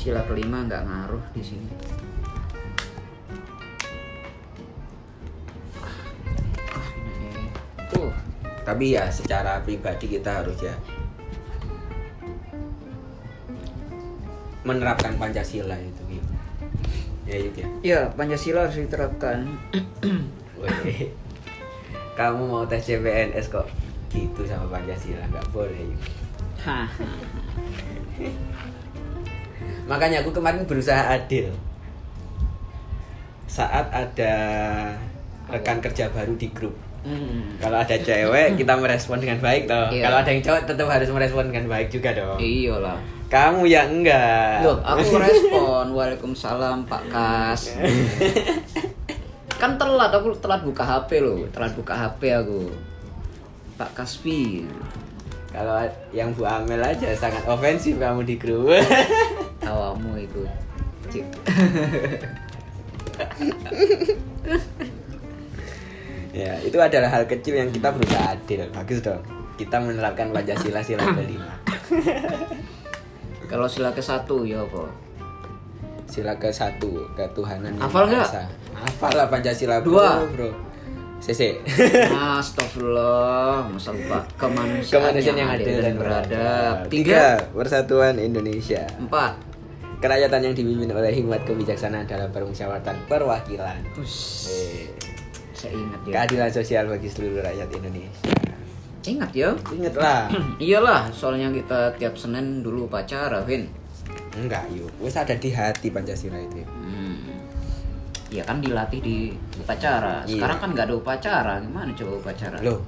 [0.00, 1.68] Sila kelima nggak ngaruh di sini.
[7.20, 7.44] Ini.
[7.92, 8.08] Tuh,
[8.64, 10.72] Tapi ya secara pribadi kita harus ya
[14.64, 16.32] menerapkan Pancasila itu gitu.
[17.28, 17.68] Ya itu ya.
[17.84, 19.52] ya Pancasila harus diterapkan.
[22.16, 23.68] Kamu mau tes CPNS kok
[24.08, 25.76] gitu sama Pancasila nggak boleh.
[25.76, 26.00] Yuk.
[29.90, 31.50] Makanya aku kemarin berusaha adil.
[33.50, 34.34] Saat ada
[35.50, 36.78] rekan kerja baru di grup.
[37.02, 37.58] Hmm.
[37.58, 39.90] Kalau ada cewek kita merespon dengan baik toh.
[39.90, 40.06] Iya.
[40.06, 42.38] Kalau ada yang cowok tetap harus merespon dengan baik juga dong.
[42.38, 43.02] Iyalah.
[43.26, 44.62] Kamu ya enggak.
[44.62, 47.74] Loh, aku respon Waalaikumsalam Pak Kas.
[49.60, 52.70] kan telat aku telat buka HP loh, telat buka HP aku.
[53.74, 54.62] Pak Kaspi.
[55.50, 55.82] Kalau
[56.14, 58.70] yang Bu Amel aja sangat ofensif kamu di grup.
[59.66, 60.46] Awamu itu.
[61.10, 61.26] Cik.
[66.30, 68.70] ya, itu adalah hal kecil yang kita berusaha adil.
[68.70, 69.18] Bagus dong.
[69.58, 71.50] Kita menerapkan Pancasila sila kelima.
[73.50, 74.86] Kalau sila ke satu ya apa?
[76.06, 78.30] Sila ke satu ketuhanan Hafal nggak?
[78.78, 80.22] Hafal lah Pancasila Dua.
[80.30, 80.69] bro, bro.
[81.20, 81.60] Sese.
[82.40, 86.74] Astagfirullah, masa lupa kemanusiaan, Kemanusiaan yang adil dan beradab.
[86.88, 88.88] Tiga, Persatuan Indonesia.
[88.96, 89.36] empat.
[90.00, 93.84] Kerakyatan yang dipimpin oleh hikmat kebijaksanaan dalam permusyawaratan perwakilan.
[93.94, 94.88] Ush, Eh,
[95.52, 96.12] saya ingat ya.
[96.16, 98.32] keadilan sosial bagi seluruh rakyat Indonesia.
[99.02, 99.52] Ingat ya.
[99.68, 100.32] Ingatlah.
[100.58, 103.68] Iyalah, soalnya kita tiap Senin dulu upacara, Vin.
[104.32, 104.88] Enggak, yuk.
[104.98, 106.64] Wes ada di hati Pancasila itu.
[106.64, 106.79] Hmm.
[108.30, 110.22] Ya kan dilatih di upacara.
[110.24, 110.38] Iya.
[110.38, 111.54] Sekarang kan nggak ada upacara.
[111.58, 112.56] Gimana coba upacara?
[112.62, 112.86] Loh.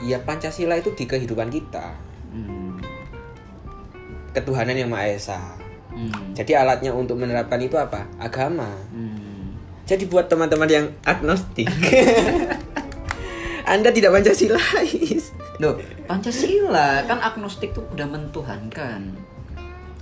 [0.00, 1.92] Iya Pancasila itu di kehidupan kita.
[2.32, 2.80] Hmm.
[4.32, 5.38] Ketuhanan yang Maha Esa.
[5.92, 6.34] Hmm.
[6.34, 8.08] Jadi alatnya untuk menerapkan itu apa?
[8.18, 8.68] Agama.
[8.90, 9.54] Hmm.
[9.84, 11.68] Jadi buat teman-teman yang agnostik,
[13.72, 15.28] Anda tidak Pancasilais.
[15.60, 15.76] Loh,
[16.08, 19.12] Pancasila kan agnostik tuh udah mentuhankan.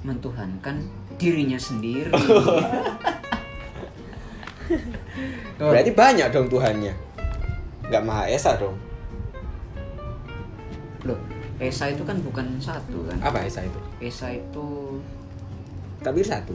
[0.06, 0.86] Mentuhankan
[1.18, 2.14] dirinya sendiri.
[5.58, 6.94] Berarti banyak dong Tuhannya.
[7.88, 8.76] Nggak Maha Esa dong.
[11.02, 11.18] Loh,
[11.58, 13.18] Esa itu kan bukan satu kan?
[13.20, 13.78] Apa Esa itu?
[13.98, 14.98] Esa itu
[16.02, 16.54] Kabir satu.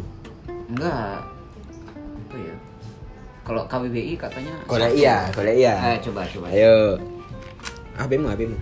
[0.68, 1.24] enggak.
[2.28, 2.56] Apa ya?
[3.48, 5.00] Kalau KBBI katanya Golek satu.
[5.00, 5.74] iya, golek iya.
[5.96, 6.48] Eh, coba coba.
[6.52, 7.00] Ayo.
[7.96, 8.58] HPmu, HPmu.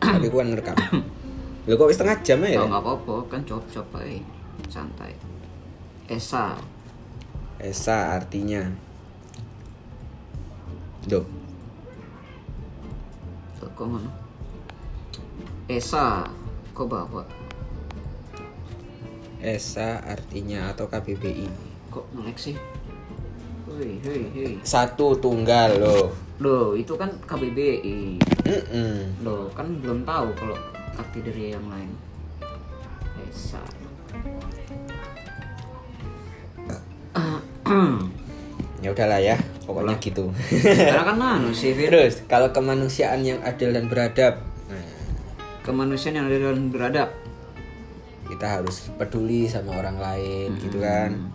[0.00, 0.76] HP ku kan ngerekam.
[1.68, 2.64] Lu kok setengah jam ya?
[2.64, 4.16] Oh, nggak apa-apa, kan cop-cop aja.
[4.72, 5.12] Santai.
[6.08, 6.56] Esa.
[7.58, 8.70] Esa artinya.
[11.10, 11.26] Tuh,
[13.78, 14.10] Kok ngono?
[15.70, 16.26] Esa.
[16.74, 17.22] Kok bawa?
[19.38, 21.46] Esa artinya atau KBBI.
[21.94, 22.58] Kok ngelek sih?
[23.70, 24.52] Hei, hei, hei.
[24.66, 26.10] Satu tunggal loh.
[26.42, 28.18] Loh, itu kan KBBI.
[28.42, 29.22] Mm-mm.
[29.22, 30.58] Loh, kan belum tahu kalau
[30.98, 31.90] arti dari yang lain.
[38.78, 40.30] Ya udahlah ya, pokoknya gitu.
[40.62, 41.90] Karena kan anu sih, Fir.
[41.90, 44.86] Terus kalau kemanusiaan yang adil dan beradab, nah,
[45.60, 47.10] Kemanusiaan yang adil dan beradab.
[48.24, 51.10] kita harus peduli sama orang lain gitu kan.
[51.10, 51.32] Hmm.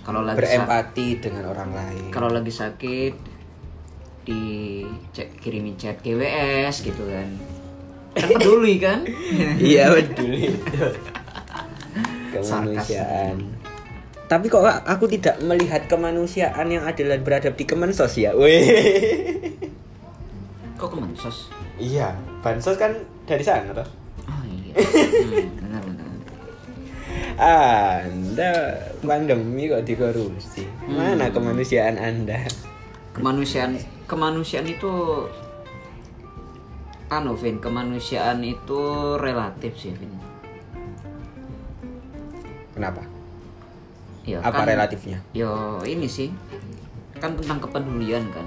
[0.00, 2.08] Kalau lagi Berempati dengan orang lain.
[2.08, 3.14] kalau lagi sakit
[4.20, 4.42] di
[5.12, 7.28] cek kirimin chat GWS gitu kan.
[8.10, 9.04] Kan peduli kan?
[9.56, 10.50] iya peduli.
[12.32, 13.36] kemanusiaan.
[14.30, 18.30] Tapi kok aku tidak melihat kemanusiaan yang adil dan beradab di Kemensos ya.
[18.30, 18.62] Weh.
[20.78, 21.50] Kok kemensos?
[21.76, 22.94] Iya, bansos kan
[23.26, 23.88] dari sana toh.
[24.30, 24.72] Oh iya.
[24.78, 26.08] Hmm, benar benar.
[27.36, 28.50] Anda
[29.02, 30.62] pandemi kok dikorupsi.
[30.86, 31.34] Mana Hmm.
[31.34, 32.46] kemanusiaan Anda?
[33.12, 35.26] Kemanusiaan kemanusiaan itu
[37.10, 38.80] anu Vin, kemanusiaan itu
[39.18, 40.14] relatif sih Vin.
[42.72, 43.02] Kenapa?
[44.22, 45.18] Ya, Apa kan- relatifnya?
[45.32, 45.50] Yo
[45.82, 46.28] ini sih
[47.16, 48.46] kan tentang kepedulian kan.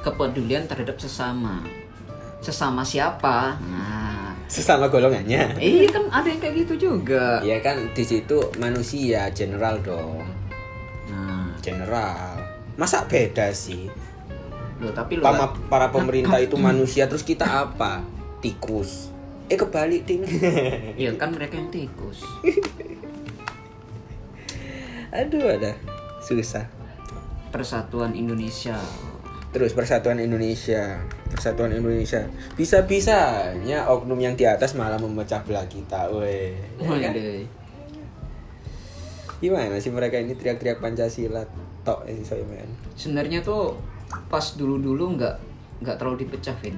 [0.00, 1.60] Kepedulian terhadap sesama.
[2.38, 3.58] Sesama siapa?
[3.60, 5.58] Nah, Sesama golongannya.
[5.58, 7.42] iya kan ada yang kayak gitu juga.
[7.42, 10.24] Ya kan di situ manusia general dong.
[11.06, 12.38] Nah, General.
[12.74, 13.90] Masa beda sih?
[14.78, 18.00] Loh, tapi Pama- nggak- para pemerintah itu manusia terus kita apa
[18.38, 19.10] tikus
[19.48, 20.22] eh kebalik ding
[20.94, 22.22] Iya kan mereka yang tikus.
[25.12, 25.72] aduh ada.
[26.22, 26.66] Susah.
[27.48, 28.76] Persatuan Indonesia.
[29.48, 31.00] terus persatuan Indonesia.
[31.32, 32.28] Persatuan Indonesia.
[32.52, 36.52] Bisa bisanya oknum yang di atas malah memecah belah kita weh.
[36.76, 37.16] Ya kan?
[39.40, 41.48] Gimana sih mereka ini teriak-teriak Pancasila
[41.80, 42.68] tok eh, men?
[42.92, 43.80] Sebenarnya tuh
[44.28, 45.36] pas dulu-dulu nggak
[45.80, 46.76] nggak terlalu dipecah, Vin.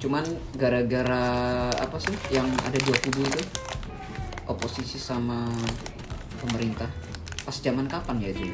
[0.00, 0.24] Cuman
[0.56, 3.42] gara-gara apa sih yang ada dua kubu itu
[4.50, 5.46] oposisi sama
[6.42, 6.90] pemerintah.
[7.46, 8.50] Pas zaman kapan ya itu?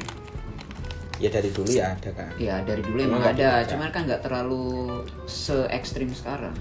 [1.17, 1.29] ya?
[1.33, 3.73] dari dulu ya ada kan Ya dari dulu Emang ada, dipecah?
[3.73, 6.53] cuman kan nggak terlalu se ekstrim sekarang.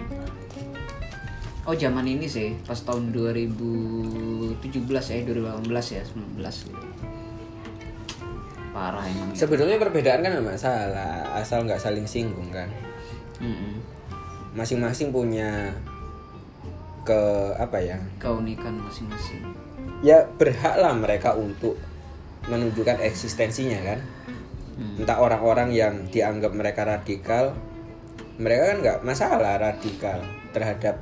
[1.67, 5.67] Oh zaman ini sih, pas tahun 2017 ya, 2018
[5.99, 6.87] ya, 19 gitu.
[8.71, 9.33] Parah emang.
[9.33, 9.37] ya.
[9.45, 12.69] sebetulnya perbedaan kan nggak masalah asal nggak saling singgung kan
[14.53, 15.73] masing-masing punya
[17.07, 17.21] ke
[17.55, 19.41] apa ya Keunikan masing-masing.
[20.03, 21.79] ya berhaklah mereka untuk
[22.45, 24.01] menunjukkan eksistensinya kan
[24.77, 25.01] Hmm.
[25.01, 27.57] entah orang-orang yang dianggap mereka radikal
[28.37, 30.21] mereka kan nggak masalah radikal
[30.53, 31.01] terhadap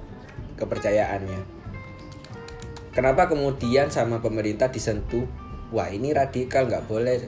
[0.54, 1.42] kepercayaannya
[2.94, 5.26] kenapa kemudian sama pemerintah disentuh
[5.68, 7.26] wah ini radikal nggak boleh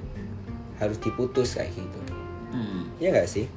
[0.77, 2.01] harus diputus kayak gitu
[2.47, 2.95] Hmm.
[2.97, 3.51] ya nggak sih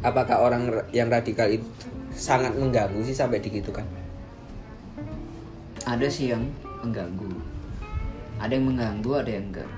[0.00, 1.64] apakah orang ra- yang radikal itu
[2.12, 3.88] sangat mengganggu sih sampai digitukan
[5.84, 6.44] Ada sih yang
[6.80, 7.30] mengganggu.
[8.40, 9.70] Ada yang mengganggu, ada yang enggak.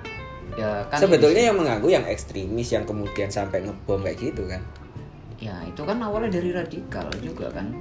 [0.53, 4.61] Ya kan sebetulnya yang mengganggu yang ekstremis yang kemudian sampai ngebom kayak gitu kan
[5.41, 7.73] ya itu kan awalnya dari radikal juga kan.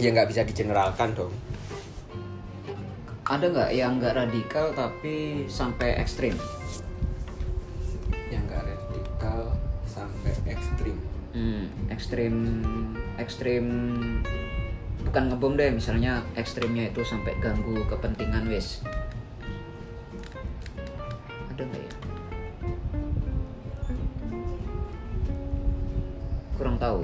[0.00, 1.28] ya nggak bisa digeneralkan dong
[3.22, 6.32] Ada nggak yang nggak radikal tapi sampai ekstrim?
[8.32, 9.52] yang nggak radikal
[9.84, 10.96] sampai ekstrim
[11.36, 12.34] Hmm, ekstrim
[13.20, 13.64] ekstrim
[15.08, 18.84] bukan ngebom deh misalnya ekstrimnya itu sampai ganggu kepentingan wes
[21.58, 21.92] ada nggak ya?
[26.54, 27.02] Kurang tahu.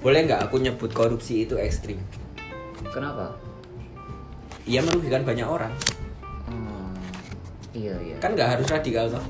[0.00, 2.00] Boleh nggak aku nyebut korupsi itu ekstrim?
[2.88, 3.36] Kenapa?
[4.64, 5.74] Ia merugikan banyak orang.
[6.48, 6.96] Hmm,
[7.76, 8.16] iya iya.
[8.24, 9.24] Kan nggak harus radikal toh.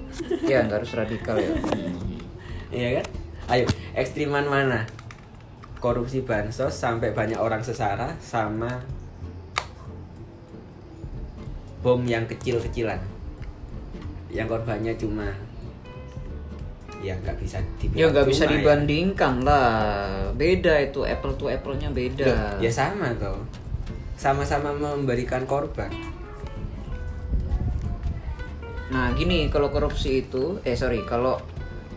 [0.47, 1.51] Ya nggak harus radikal ya.
[1.51, 2.23] Hmm.
[2.79, 3.07] iya kan?
[3.51, 3.67] Ayo
[3.99, 4.87] ekstriman mana
[5.79, 8.83] korupsi bansos sampai banyak orang sesara sama
[11.83, 12.99] bom yang kecil-kecilan.
[14.29, 15.27] Yang korbannya cuma
[16.99, 17.63] ya nggak bisa
[17.95, 18.59] ya nggak bisa ya.
[18.59, 20.35] dibandingkan lah.
[20.35, 22.27] Beda itu apple to apple nya beda.
[22.27, 23.39] Loh, ya sama toh.
[24.19, 25.95] Sama-sama memberikan korban.
[28.91, 31.39] Nah gini kalau korupsi itu, eh sorry kalau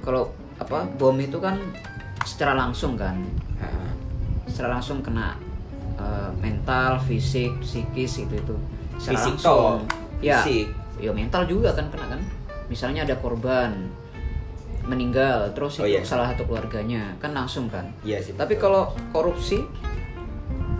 [0.05, 0.29] kalau
[0.61, 1.57] apa bom itu kan
[2.21, 3.17] secara langsung kan,
[4.43, 5.35] Secara langsung kena
[5.93, 8.55] eh, mental, fisik, psikis itu itu.
[8.95, 9.79] Secara Fisik langsung.
[9.79, 9.79] toh,
[10.19, 10.67] Ya, fisik.
[10.97, 12.21] ya mental juga kan kena kan.
[12.67, 13.89] Misalnya ada korban
[14.81, 16.01] meninggal, terus Oh, itu iya.
[16.01, 17.85] salah satu keluarganya kan langsung kan.
[18.01, 19.61] iya sih Tapi kalau korupsi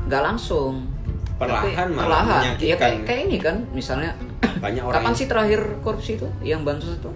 [0.04, 0.90] nggak langsung.
[1.38, 2.42] Perlahan Tapi malah perlahan.
[2.60, 4.14] Ya kayak, kayak ini kan, misalnya
[4.64, 6.28] banyak orang Kapan yang- sih terakhir korupsi itu?
[6.44, 7.12] Yang bansos itu?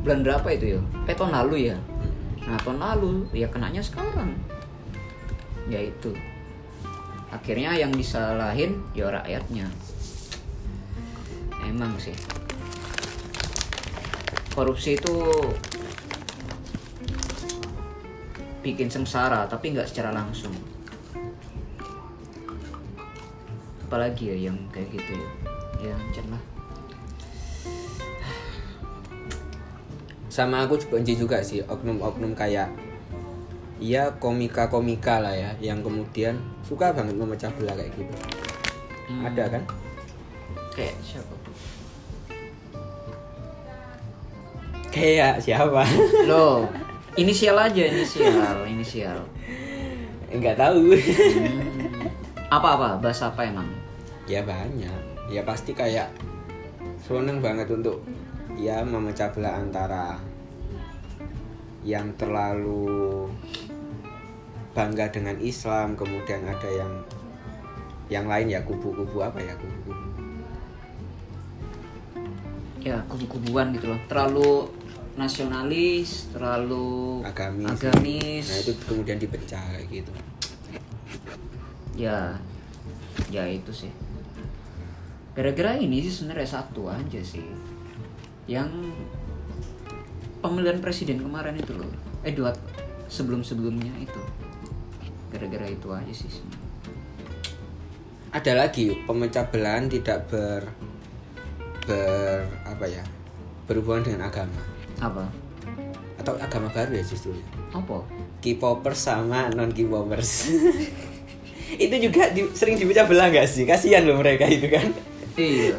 [0.00, 0.80] Bulan berapa itu ya?
[1.04, 1.76] Eh tahun lalu ya?
[2.44, 4.32] Nah tahun lalu ya kenanya sekarang
[5.68, 6.16] Ya itu
[7.28, 9.68] Akhirnya yang disalahin ya rakyatnya.
[11.60, 12.16] Emang sih.
[14.56, 15.14] Korupsi itu
[18.58, 20.52] Bikin sengsara tapi nggak secara langsung.
[23.86, 25.30] Apalagi ya yang kayak gitu ya.
[25.92, 25.96] Ya
[26.32, 26.42] lah.
[30.32, 30.80] Sama aku
[31.16, 32.87] juga sih oknum-oknum kayak
[33.78, 36.34] Iya komika-komika lah ya yang kemudian
[36.66, 38.14] suka banget memecah belah kayak gitu.
[39.08, 39.30] Hmm.
[39.30, 39.62] Ada kan?
[40.74, 41.34] Kayak siapa?
[44.90, 45.82] Kayak siapa?
[46.30, 46.66] Loh,
[47.14, 49.18] inisial aja, inisial, inisial.
[50.28, 50.98] Enggak tahu.
[50.98, 52.50] Hmm.
[52.50, 52.98] Apa-apa?
[52.98, 53.68] Bahasa apa emang?
[54.28, 55.00] ya banyak.
[55.32, 56.12] Ya pasti kayak
[57.00, 58.04] seneng banget untuk
[58.60, 60.20] ya memecah belah antara
[61.80, 63.24] yang terlalu
[64.78, 66.92] bangga dengan Islam, kemudian ada yang
[68.06, 70.06] yang lain ya kubu-kubu apa ya kubu-kubu
[72.78, 73.98] Ya, kubu-kubuan gitu loh.
[74.06, 74.70] Terlalu
[75.18, 77.74] nasionalis, terlalu agamis.
[77.74, 78.46] agamis.
[78.46, 80.12] Nah itu kemudian dipecah kayak gitu.
[81.98, 82.38] Ya,
[83.34, 83.90] ya itu sih.
[85.34, 87.42] Gara-gara ini sih sebenarnya satu aja sih.
[88.48, 88.72] yang
[90.40, 91.84] pemilihan presiden kemarin itu loh
[92.24, 92.48] eh dua
[93.12, 94.16] sebelum sebelumnya itu
[95.28, 96.30] gara-gara itu aja sih
[98.28, 100.68] ada lagi pemecah belahan tidak ber
[101.88, 103.00] ber apa ya
[103.64, 104.60] berhubungan dengan agama.
[105.00, 105.24] Apa?
[106.20, 107.44] Atau agama baru ya justru ya?
[107.72, 108.04] Apa?
[108.44, 110.52] K-popers sama non K-popers
[111.84, 113.64] itu juga di- sering dipecah belah gak sih?
[113.64, 114.92] Kasihan loh mereka itu kan.
[115.36, 115.76] Iya.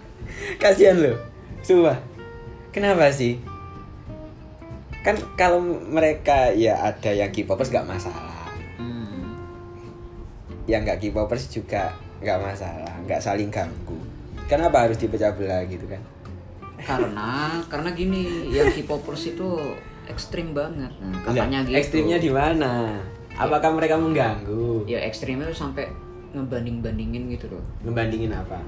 [0.62, 1.16] Kasihan loh.
[1.64, 1.96] Sumpah.
[2.72, 3.40] Kenapa sih?
[5.00, 8.35] Kan kalau mereka ya ada yang K-popers gak masalah.
[10.66, 13.98] Yang nggak K-popers juga nggak masalah nggak saling ganggu.
[14.46, 16.02] Kenapa harus dipecah belah gitu kan?
[16.82, 19.48] Karena karena gini yang K-popers itu
[20.06, 20.90] ekstrim banget.
[21.02, 21.78] Nah, katanya gitu.
[21.78, 22.98] ekstrimnya di mana?
[23.34, 24.86] Apakah mereka mengganggu?
[24.86, 25.90] Ya ekstrimnya tuh sampai
[26.34, 27.64] ngebanding bandingin gitu loh.
[27.82, 28.58] Membandingin apa?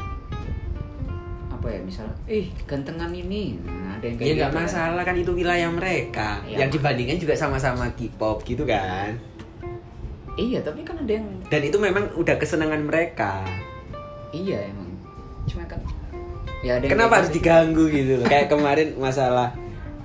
[1.50, 3.58] Apa ya misalnya ih gantengan ini.
[3.62, 4.66] Nah, ada yang kayak ya nggak gitu kan.
[4.66, 6.30] masalah kan itu wilayah mereka.
[6.46, 6.66] Ya.
[6.66, 9.37] yang dibandingkan juga sama-sama K-pop gitu kan
[10.38, 13.42] iya tapi kan ada yang dan itu memang udah kesenangan mereka.
[14.30, 14.88] Iya emang.
[15.50, 15.82] Cuma kan
[16.62, 17.42] ya ada yang kenapa harus gitu.
[17.42, 18.26] diganggu gitu loh?
[18.30, 19.50] Kayak kemarin masalah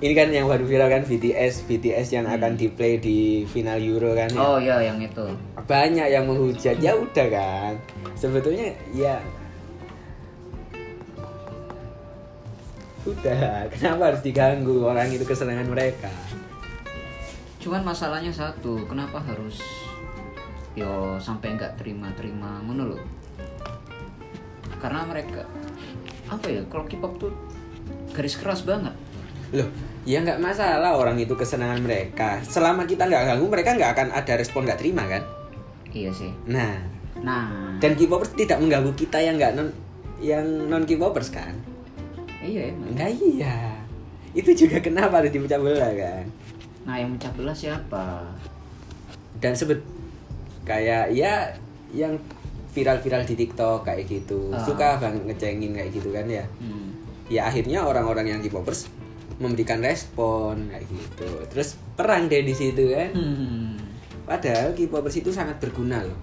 [0.02, 4.12] ini kan yang baru viral kan BTS BTS yang akan di play di final Euro
[4.12, 4.40] kan ya.
[4.42, 5.24] oh ya yang itu.
[5.64, 6.76] Banyak yang menghujat.
[6.82, 7.72] Ya udah kan.
[8.18, 9.22] Sebetulnya ya.
[13.06, 16.10] Udah kenapa harus diganggu orang itu kesenangan mereka?
[17.62, 19.83] Cuman masalahnya satu kenapa harus
[20.74, 23.02] yo sampai nggak terima-terima ngono loh
[24.82, 25.48] karena mereka
[26.28, 27.32] apa ya kalau K-pop tuh
[28.12, 28.92] garis keras banget.
[29.56, 29.68] Loh
[30.04, 32.44] ya nggak masalah orang itu kesenangan mereka.
[32.44, 35.24] Selama kita nggak ganggu mereka nggak akan ada respon nggak terima kan?
[35.88, 36.32] Iya sih.
[36.44, 36.76] Nah.
[37.24, 37.80] Nah.
[37.80, 39.72] Dan K-popers tidak mengganggu kita yang nggak non
[40.20, 41.56] yang non K-popers kan?
[42.44, 43.80] Iya emang nah iya.
[44.36, 46.24] Itu juga kenapa harus dipecah belah kan?
[46.84, 48.28] Nah yang mencah belah siapa?
[49.40, 49.80] Dan sebet
[50.64, 51.52] kayak ya
[51.92, 52.16] yang
[52.74, 54.58] viral-viral di TikTok kayak gitu Ah.
[54.64, 56.88] suka banget ngecengin kayak gitu kan ya hmm.
[57.30, 58.90] ya akhirnya orang-orang yang K-popers
[59.38, 63.78] memberikan respon kayak gitu terus perang deh di situ kan Hmm.
[64.26, 66.18] padahal K-popers itu sangat berguna loh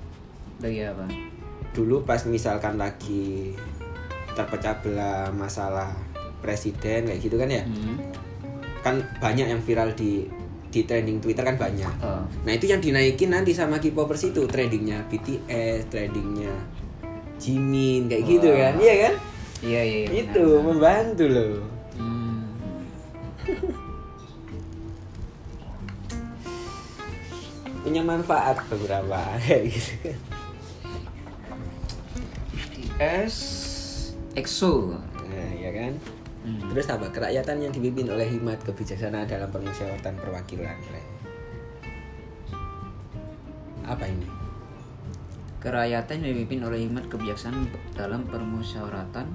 [0.60, 1.08] bagi apa
[1.72, 3.56] dulu pas misalkan lagi
[4.36, 5.96] terpecah belah masalah
[6.44, 7.96] presiden kayak gitu kan ya hmm.
[8.84, 10.28] kan banyak yang viral di
[10.72, 12.24] di trending Twitter kan banyak oh.
[12.48, 16.56] Nah itu yang dinaikin nanti sama K-popers itu trendingnya BTS, trendingnya
[17.38, 18.72] Jimin kayak gitu Wah.
[18.72, 19.14] kan, iya kan?
[19.62, 20.64] iya iya iya, itu benar.
[20.72, 21.54] membantu loh.
[22.00, 22.48] Hmm.
[27.82, 29.94] Punya manfaat beberapa kayak gitu.
[30.06, 30.18] kan.
[32.56, 33.36] BTS
[34.38, 34.96] EXO
[35.32, 35.94] Nah, ya kan?
[36.42, 36.58] Hmm.
[36.74, 37.06] Terus apa?
[37.14, 40.78] Kerakyatan yang dipimpin oleh hikmat kebijaksanaan dalam permusyawaratan perwakilan.
[43.86, 44.26] Apa ini?
[45.62, 49.30] Kerakyatan yang dipimpin oleh hikmat kebijaksanaan dalam permusyawaratan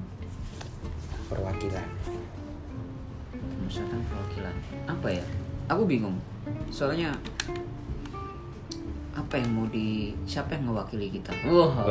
[1.27, 1.87] Perwakilan.
[3.35, 4.55] permusyawaratan perwakilan.
[4.91, 5.25] Apa ya?
[5.71, 6.19] Aku bingung.
[6.71, 7.15] Soalnya
[9.15, 11.31] apa yang mau di siapa yang mewakili kita?
[11.47, 11.87] Wah.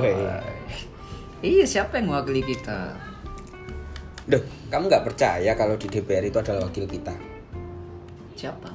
[1.43, 2.95] Iya, siapa yang mewakili kita?
[4.25, 4.41] Duh,
[4.73, 7.13] kamu nggak percaya kalau di DPR itu adalah wakil kita?
[8.33, 8.73] Siapa?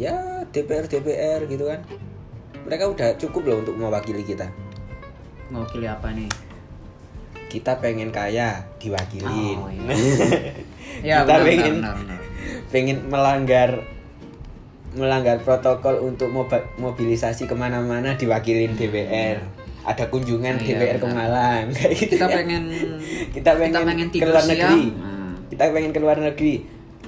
[0.00, 1.84] Ya DPR DPR gitu kan.
[2.64, 4.48] Mereka udah cukup loh untuk mewakili kita.
[5.52, 6.28] Mewakili apa nih?
[7.52, 9.56] Kita pengen kaya diwakilin.
[9.56, 9.88] Oh, iya.
[10.98, 12.20] Ya, kita benar, pengen benar, benar.
[12.74, 13.70] pengen melanggar
[14.98, 16.32] melanggar protokol untuk
[16.80, 19.44] mobilisasi ke mana-mana diwakilin DPR.
[19.82, 21.16] Ada kunjungan Iya, DPR ke benar.
[21.16, 22.12] Malang kayak gitu.
[22.12, 22.36] Kita kan.
[22.36, 22.62] pengen
[23.30, 24.50] kita pengen, ke tidur luar siang.
[24.50, 24.84] negeri.
[24.92, 25.34] Nah.
[25.48, 26.54] Kita pengen ke luar negeri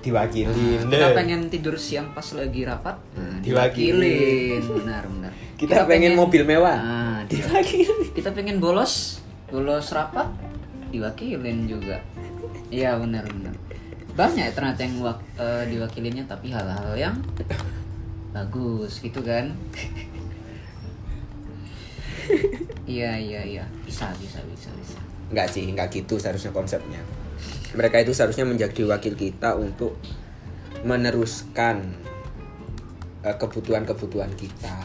[0.00, 0.80] diwakilin.
[0.86, 1.12] Kita deh.
[1.12, 4.00] pengen tidur siang pas lagi rapat, nah, Diwakilin.
[4.00, 4.62] diwakilin.
[4.80, 5.32] Benar, benar.
[5.60, 6.78] Kita pengen mobil mewah.
[7.20, 8.00] Nah, di- diwakilin.
[8.10, 10.24] kita pengen bolos, bolos rapat,
[10.88, 12.00] diwakilin juga.
[12.68, 13.52] Iya, benar, benar.
[14.10, 17.14] Banyak ya ternyata yang wak- eh, diwakilinnya tapi hal-hal yang
[18.30, 19.52] bagus gitu kan.
[22.90, 23.64] Iya, iya, iya.
[23.86, 24.98] Bisa, bisa, bisa, bisa.
[25.30, 26.98] Enggak sih, enggak gitu seharusnya konsepnya.
[27.70, 29.94] Mereka itu seharusnya menjadi wakil kita untuk
[30.82, 31.94] meneruskan
[33.22, 34.76] eh, kebutuhan-kebutuhan kita,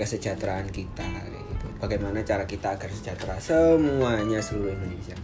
[0.00, 1.66] kesejahteraan kita gitu.
[1.76, 5.18] Bagaimana cara kita agar sejahtera semuanya seluruh Indonesia.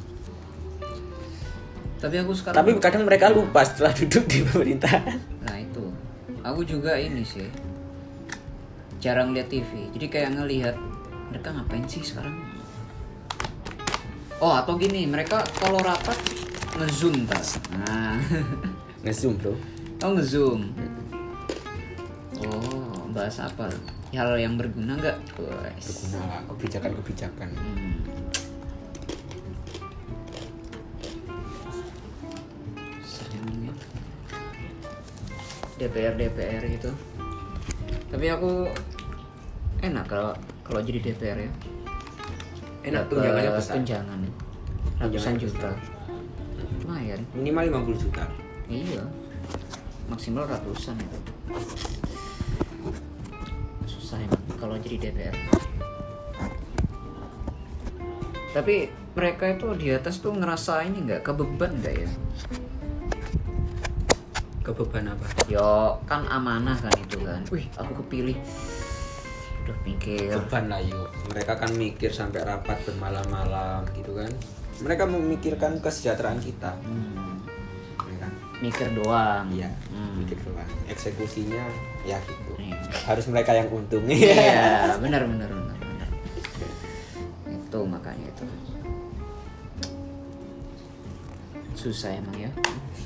[2.01, 5.21] Tapi aku sekarang Tapi kadang mereka lupa setelah duduk di pemerintahan.
[5.45, 5.85] Nah itu,
[6.41, 7.49] aku juga ini sih
[9.01, 9.89] jarang lihat TV.
[9.97, 10.77] Jadi kayak ngelihat
[11.31, 12.35] mereka ngapain sih sekarang?
[14.41, 16.17] Oh atau gini, mereka kalau rapat
[16.77, 18.17] ngezoom tas nah.
[19.05, 19.55] Ngezoom bro.
[20.05, 20.61] Oh ngezoom.
[22.41, 23.71] Oh bahas apa?
[24.11, 25.17] Hal yang berguna nggak?
[25.39, 27.95] Berguna lah kebijakan kebijakan Hmm.
[33.61, 33.73] Ya.
[35.81, 36.91] DPR DPR gitu.
[38.13, 38.69] Tapi aku
[39.81, 40.37] enak kalau
[40.71, 41.53] kalau jadi DPR ya.
[42.87, 43.75] Enak Dapat tunjangannya besar.
[43.77, 44.19] tunjangan.
[45.03, 45.71] Ratusan juta.
[46.81, 47.21] lumayan.
[47.35, 48.25] Minimal 50 juta.
[48.71, 49.03] Iya.
[50.07, 51.19] Maksimal ratusan itu.
[53.87, 55.35] Susah emang kalau jadi DPR.
[58.51, 62.11] Tapi mereka itu di atas tuh ngerasa ini nggak kebeban nggak ya?
[64.67, 65.27] Kebeban apa?
[65.47, 67.43] Yo kan amanah kan itu kan.
[67.55, 67.67] Wih.
[67.79, 68.35] Aku kepilih
[69.91, 70.31] mikir.
[70.31, 71.09] Beban lah yuk.
[71.29, 74.31] Mereka kan mikir sampai rapat bermalam-malam gitu kan.
[74.81, 76.73] Mereka memikirkan kesejahteraan kita.
[76.81, 77.43] Hmm,
[78.01, 78.33] ya kan?
[78.59, 79.45] Mikir doang.
[79.51, 80.23] Iya Hmm.
[80.23, 80.69] mikir doang.
[80.87, 81.65] Eksekusinya
[82.03, 82.53] ya gitu.
[82.57, 82.79] Iya.
[83.05, 84.05] harus mereka yang untung.
[84.07, 86.09] Iya benar benar benar benar.
[87.47, 88.45] Itu makanya itu.
[91.75, 92.51] Susah emang ya.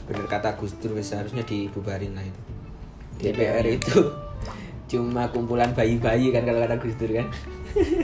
[0.05, 2.41] Bener kata Gus Dur seharusnya dibubarin lah itu.
[3.15, 4.11] DPR itu
[4.95, 7.27] cuma kumpulan bayi-bayi kan kalau kata Gus Dur kan?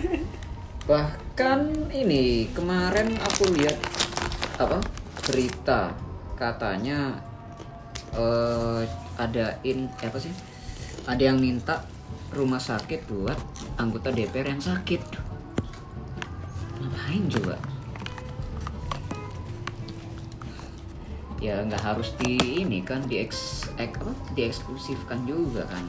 [0.90, 1.60] Bahkan
[1.94, 3.78] ini kemarin aku lihat
[4.58, 4.82] apa
[5.30, 5.94] berita
[6.34, 7.14] katanya
[8.18, 8.82] eh
[9.14, 10.34] ada in apa sih?
[11.06, 11.86] Ada yang minta
[12.34, 13.38] rumah sakit buat
[13.78, 15.00] anggota DPR yang sakit.
[16.82, 17.54] Ngapain juga
[21.40, 24.12] ya nggak harus di ini kan di eks, ek, apa?
[24.36, 25.88] Dieksklusifkan juga kan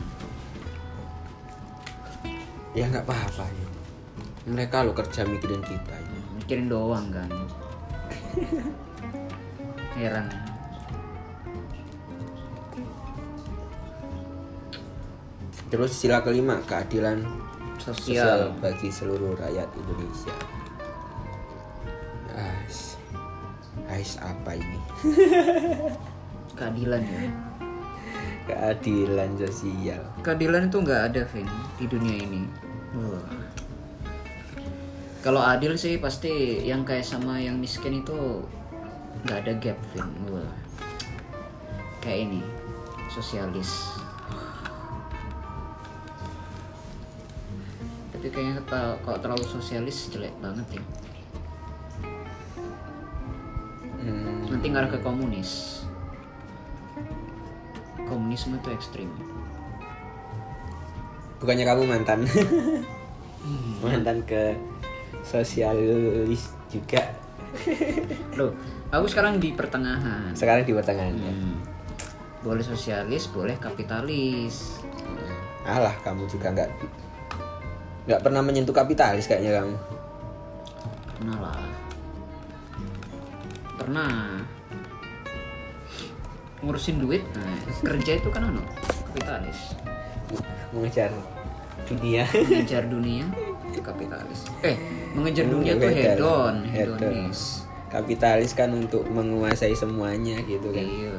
[2.72, 3.68] ya nggak apa-apa ya.
[4.50, 6.20] Mereka lo kerja mikirin kita ya.
[6.40, 7.30] mikirin doang kan.
[9.96, 10.28] Heran.
[15.72, 17.24] Terus sila kelima keadilan
[17.80, 18.60] sosial sosial.
[18.60, 20.36] bagi seluruh rakyat Indonesia.
[22.36, 23.00] Ais,
[23.88, 24.80] Ais apa ini?
[26.60, 27.52] Keadilan ya
[28.52, 30.04] keadilan sosial.
[30.20, 31.48] Keadilan itu nggak ada Vin
[31.80, 32.44] di dunia ini.
[35.24, 38.44] Kalau adil sih pasti yang kayak sama yang miskin itu
[39.24, 40.52] nggak ada gap Vin Wah.
[42.04, 42.42] kayak ini
[43.08, 43.96] sosialis.
[48.12, 50.84] Tapi kayaknya kalau kalau terlalu sosialis jelek banget ya
[54.02, 55.81] Hmm, nanti ngarah ke komunis
[58.12, 59.08] komunisme itu ekstrim
[61.40, 62.20] bukannya kamu mantan
[63.82, 64.54] mantan ke
[65.24, 67.02] sosialis juga
[68.34, 68.56] Loh,
[68.88, 70.32] aku sekarang di pertengahan.
[70.32, 71.60] sekarang di pertengahan ya Hmm.
[72.42, 74.82] Boleh sosialis, boleh kapitalis.
[75.62, 76.70] alah kamu juga nggak
[78.08, 79.76] nggak pernah menyentuh kapitalis kayaknya kamu
[81.14, 81.62] Pernah lah.
[83.78, 84.12] Pernah.
[86.62, 88.62] Ngurusin duit, nah, kerja itu kan anu,
[89.10, 89.74] kapitalis.
[90.72, 91.10] mengejar
[91.84, 93.26] dunia Mengejar dunia,
[93.78, 94.46] kapitalis.
[94.62, 94.78] Eh,
[95.12, 96.98] mengejar dunia tuh hedon, Hedon.
[97.02, 97.66] hedonis.
[97.88, 101.12] kapitalis kan untuk menguasai semuanya gitu kan Iya.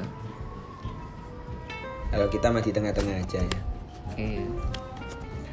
[2.08, 3.60] kalau kita masih di tengah-tengah aja ya
[4.16, 4.44] Iya.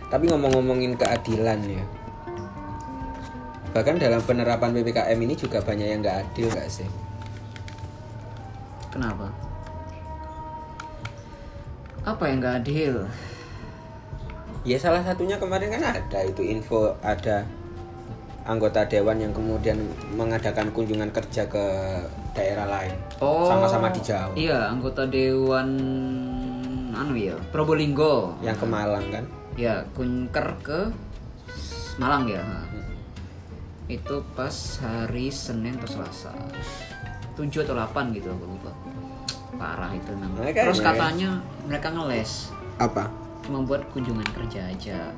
[0.08, 1.84] tapi ngomong-ngomongin keadilan ya
[3.70, 6.88] bahkan dalam penerapan ppkm ini juga banyak yang nggak adil nggak sih
[8.88, 9.28] Kenapa?
[12.10, 13.06] Apa yang gak adil?
[14.68, 17.48] ya salah satunya kemarin kan ada itu info ada
[18.44, 19.80] anggota dewan yang kemudian
[20.14, 21.64] mengadakan kunjungan kerja ke
[22.36, 22.92] daerah lain
[23.22, 25.80] sama-sama di Jawa Iya, anggota dewan
[26.92, 28.36] anu ya, Probolinggo.
[28.44, 29.24] yang ke Malang kan
[29.56, 30.92] Ya, kunker ke
[32.00, 32.44] Malang ya.
[33.92, 36.32] Itu pas hari Senin atau Selasa.
[37.36, 38.72] 7 atau 8 gitu aku lupa.
[39.60, 40.50] Parah itu namanya.
[40.50, 40.66] Makanya.
[40.72, 41.30] Terus katanya
[41.68, 43.12] mereka ngeles apa
[43.44, 45.12] cuma buat kunjungan kerja aja,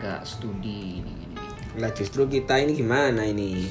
[0.00, 1.36] nggak studi ini ini.
[1.76, 3.58] lah justru kita ini gimana ini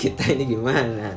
[0.00, 1.14] kita ini gimana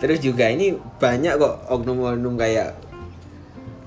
[0.00, 2.76] terus juga ini banyak kok oknum-oknum kayak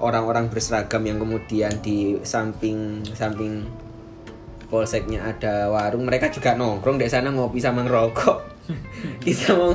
[0.02, 3.66] orang-orang berseragam yang kemudian di samping samping
[4.70, 8.49] polseknya ada warung mereka juga nongkrong di sana ngopi sama ngerokok
[9.24, 9.74] kita mau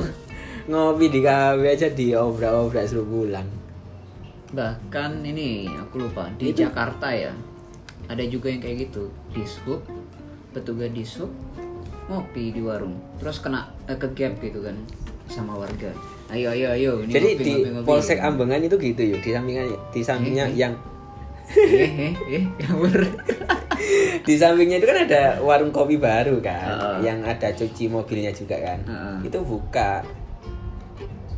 [0.65, 3.45] ngopi di kafe aja di obrak-obrak serubulan
[4.55, 7.33] Bahkan ini aku lupa di Jakarta ya.
[8.07, 9.11] Ada juga yang kayak gitu.
[9.35, 9.83] Di sub,
[10.55, 11.27] petugas di sub
[12.05, 14.77] ngopi di warung terus kena eh, ke gap gitu kan
[15.25, 15.89] sama warga
[16.29, 17.87] ayo ayo ayo ini Jadi ngopi, di ngopi, ngopi.
[17.89, 20.57] Polsek Ambengan itu gitu yuk, di sampingnya di sampingnya eh.
[20.57, 20.73] yang
[21.51, 22.43] eh eh eh
[24.25, 26.97] di sampingnya itu kan ada warung kopi baru kan, Heeh.
[27.05, 28.79] yang ada cuci mobilnya juga kan.
[28.81, 29.29] Heeh.
[29.29, 30.01] Itu buka.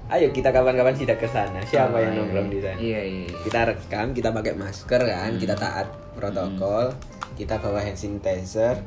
[0.07, 1.59] Ayo kita kapan-kapan tidak ke sana.
[1.61, 2.77] Siapa Oh, yang iya, nongkrong di sana?
[2.79, 3.37] iya iya iya.
[3.43, 6.95] Kita rekam, kita pakai masker kan, kita taat protokol,
[7.35, 8.79] kita bawa hand sanitizer,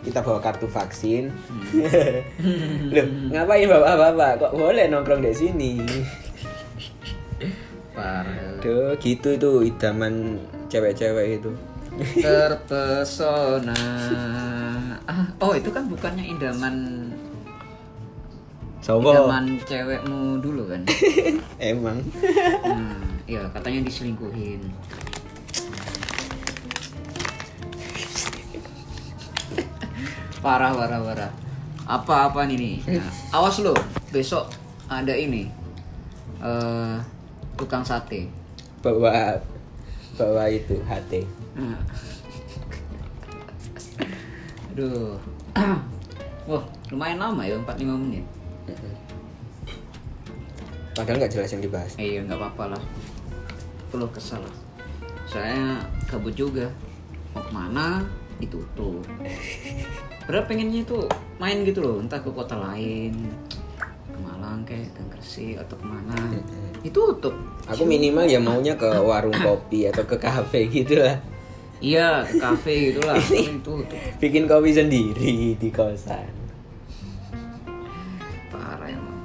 [0.00, 1.28] kita bawa kartu vaksin.
[2.96, 4.32] Loh, ngapain bapak-bapak?
[4.40, 5.72] Kok boleh nongkrong di sini?
[7.92, 10.38] parah Duh, gitu itu idaman
[10.72, 11.50] cewek-cewek itu.
[12.24, 13.76] terpesona.
[15.04, 16.74] Ah oh itu kan bukannya idaman
[18.80, 19.12] Sombong.
[19.12, 20.82] idaman cewekmu dulu kan?
[21.74, 22.00] Emang.
[22.64, 24.62] hmm, ya katanya diselingkuhin.
[30.42, 31.32] Parah parah parah.
[31.86, 32.76] Apa apa nih nih.
[32.98, 33.74] Nah, awas lo
[34.10, 34.50] besok
[34.90, 35.46] ada ini.
[36.42, 36.96] Eh
[37.56, 38.28] tukang sate.
[38.82, 39.38] Bawa
[40.16, 41.24] bawa itu HT.
[41.56, 41.80] Nah.
[44.72, 45.16] aduh.
[46.50, 48.24] Wah lumayan lama ya 45 menit.
[50.92, 51.92] Padahal nggak jelas yang dibahas.
[51.96, 52.82] Eh, iya nggak apa-apa lah.
[53.88, 54.56] Perlu kesal lah.
[55.24, 56.68] Saya kabut juga.
[57.32, 58.04] Mau ke mana?
[58.36, 59.00] Ditutup.
[60.28, 60.98] Padahal pengennya itu
[61.40, 61.96] main gitu loh.
[61.96, 63.16] Entah ke kota lain
[64.12, 66.16] ke Malang kayak ke Gresik atau ke mana
[66.82, 71.14] ditutup Aku minimal ya maunya ke warung kopi atau ke kafe gitu lah.
[71.78, 73.86] iya ke kafe gitu lah ditutup
[74.18, 76.26] Bikin kopi sendiri di kosan.
[78.50, 79.18] parah emang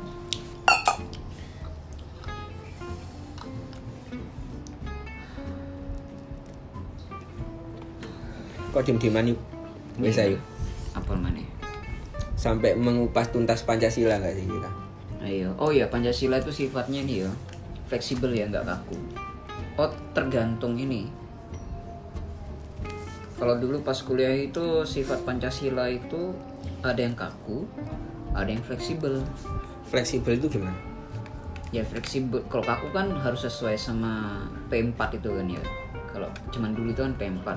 [8.74, 9.40] Kok diem-dieman yuk?
[9.98, 10.42] Bisa yuk.
[10.94, 11.42] apa mana
[12.38, 14.70] Sampai mengupas tuntas Pancasila nggak sih kita?
[15.22, 15.50] Ayo.
[15.58, 17.32] Oh iya, Pancasila itu sifatnya nih ya,
[17.90, 18.98] fleksibel ya, nggak kaku.
[19.78, 21.10] Oh, tergantung ini.
[23.38, 26.34] Kalau dulu pas kuliah itu sifat Pancasila itu
[26.82, 27.70] ada yang kaku,
[28.34, 29.22] ada yang fleksibel.
[29.90, 30.74] Fleksibel itu gimana?
[31.70, 32.42] Ya fleksibel.
[32.50, 34.42] Kalau kaku kan harus sesuai sama
[34.74, 35.64] P4 itu kan ya.
[36.10, 37.48] Kalau cuman dulu itu kan P4.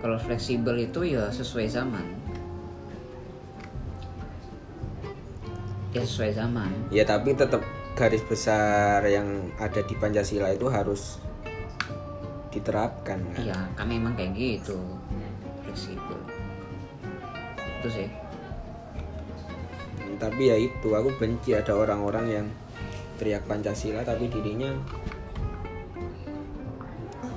[0.00, 2.04] Kalau fleksibel itu ya sesuai zaman.
[5.98, 6.70] Ya sesuai zaman.
[6.94, 7.62] Ya tapi tetap
[7.98, 11.18] garis besar yang ada di Pancasila itu harus
[12.54, 13.42] diterapkan kan?
[13.42, 14.78] Iya, kan memang kayak gitu.
[15.66, 16.18] Fleksibel.
[17.82, 18.08] Itu sih.
[20.18, 22.46] Tapi ya itu aku benci ada orang-orang yang
[23.18, 24.70] teriak Pancasila tapi dirinya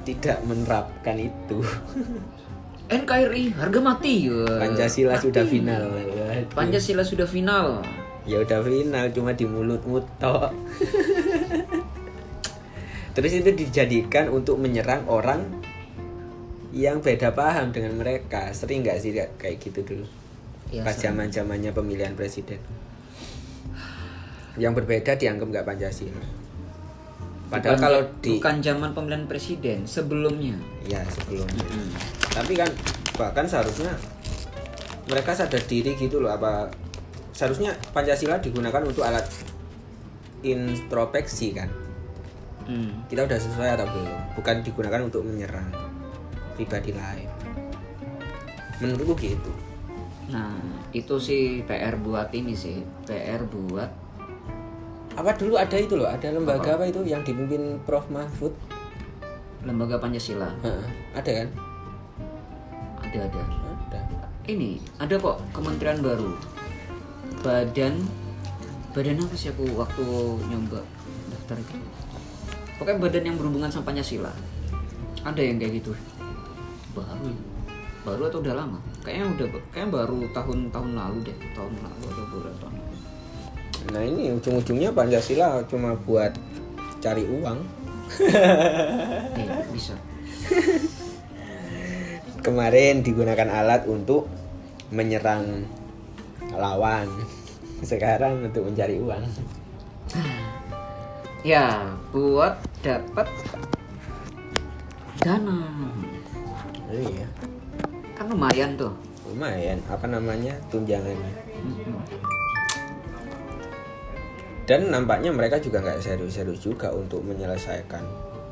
[0.05, 1.62] tidak menerapkan itu.
[2.91, 4.28] NKRI harga mati.
[4.28, 4.59] Wah.
[4.59, 5.26] Pancasila Mati.
[5.32, 5.84] sudah final.
[6.51, 7.80] Pancasila sudah final.
[8.22, 10.54] Ya udah final cuma di mulutmu tok.
[13.18, 15.44] Terus itu dijadikan untuk menyerang orang
[16.72, 18.56] yang beda paham dengan mereka.
[18.56, 20.06] Sering nggak sih kayak gitu dulu?
[20.72, 22.62] Ya, Pas zaman zamannya pemilihan presiden.
[24.56, 26.24] Yang berbeda dianggap nggak Pancasila.
[27.52, 30.56] Padahal Bukan- kalau di bukan zaman pemilihan presiden, sebelumnya.
[30.88, 31.68] ya sebelumnya.
[31.68, 31.92] Hmm.
[32.32, 32.72] Tapi kan
[33.20, 33.92] bahkan seharusnya
[35.12, 36.72] mereka sadar diri gitu loh apa
[37.42, 39.26] seharusnya Pancasila digunakan untuk alat
[40.46, 41.70] introspeksi kan.
[42.62, 43.02] Hmm.
[43.10, 45.66] kita udah sesuai atau belum bukan digunakan untuk menyerang
[46.54, 47.26] pribadi lain
[48.78, 49.50] menurutku gitu
[50.32, 50.56] Nah,
[50.96, 52.80] itu sih PR buat ini sih.
[53.04, 53.92] PR buat
[55.12, 58.56] apa dulu ada itu loh ada lembaga apa, itu yang dipimpin Prof Mahfud
[59.68, 60.48] lembaga Pancasila.
[60.64, 61.48] Heeh, ada kan
[63.04, 63.42] Ada ada.
[63.92, 64.00] ada
[64.48, 66.32] Ini ada kok kementerian baru.
[67.42, 68.06] Badan
[68.92, 70.04] badan apa sih aku waktu
[70.46, 70.84] nyoba
[71.32, 71.76] daftar itu?
[72.78, 74.30] Pokoknya badan yang berhubungan sama Pancasila.
[75.22, 75.94] Ada yang kayak gitu.
[76.94, 77.32] Baru.
[78.02, 78.78] Baru atau udah lama?
[79.02, 82.89] Kayaknya udah kayaknya baru tahun-tahun lalu deh, tahun lalu atau beberapa tahun lalu.
[83.82, 86.30] nah ini ujung-ujungnya Pancasila cuma buat
[87.02, 87.60] cari uang
[89.42, 89.98] Eh, bisa.
[92.42, 94.30] kemarin digunakan alat untuk
[94.89, 95.66] menyerang
[96.56, 97.08] lawan.
[97.82, 99.24] Sekarang untuk mencari uang.
[101.41, 102.54] Ya, buat
[102.86, 103.26] dapat
[105.22, 105.66] dana.
[106.93, 107.26] iya.
[108.14, 108.93] Kan lumayan tuh.
[109.32, 111.34] lumayan apa namanya tunjangannya.
[114.68, 118.04] Dan nampaknya mereka juga nggak serius-serius juga untuk menyelesaikan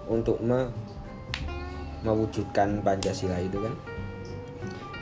[0.08, 0.72] untuk me-
[2.02, 3.76] mewujudkan Pancasila itu kan?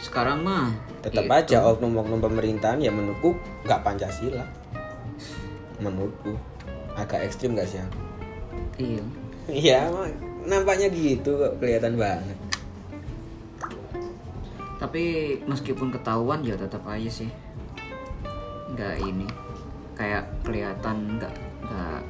[0.02, 0.74] Sekarang mah
[1.08, 1.38] tetap gitu.
[1.40, 4.44] aja oknum-oknum pemerintahan ya menurutku nggak pancasila.
[5.80, 6.36] Menurutku.
[7.00, 7.94] Agak ekstrim gak sih Ang?
[8.76, 9.04] iya.
[9.48, 9.80] Iya
[10.44, 12.36] nampaknya gitu kok kelihatan banget.
[14.76, 15.04] Tapi
[15.48, 17.32] meskipun ketahuan ya tetap aja sih.
[18.76, 19.28] Nggak ini.
[19.96, 21.34] Kayak kelihatan nggak
[21.64, 22.02] nggak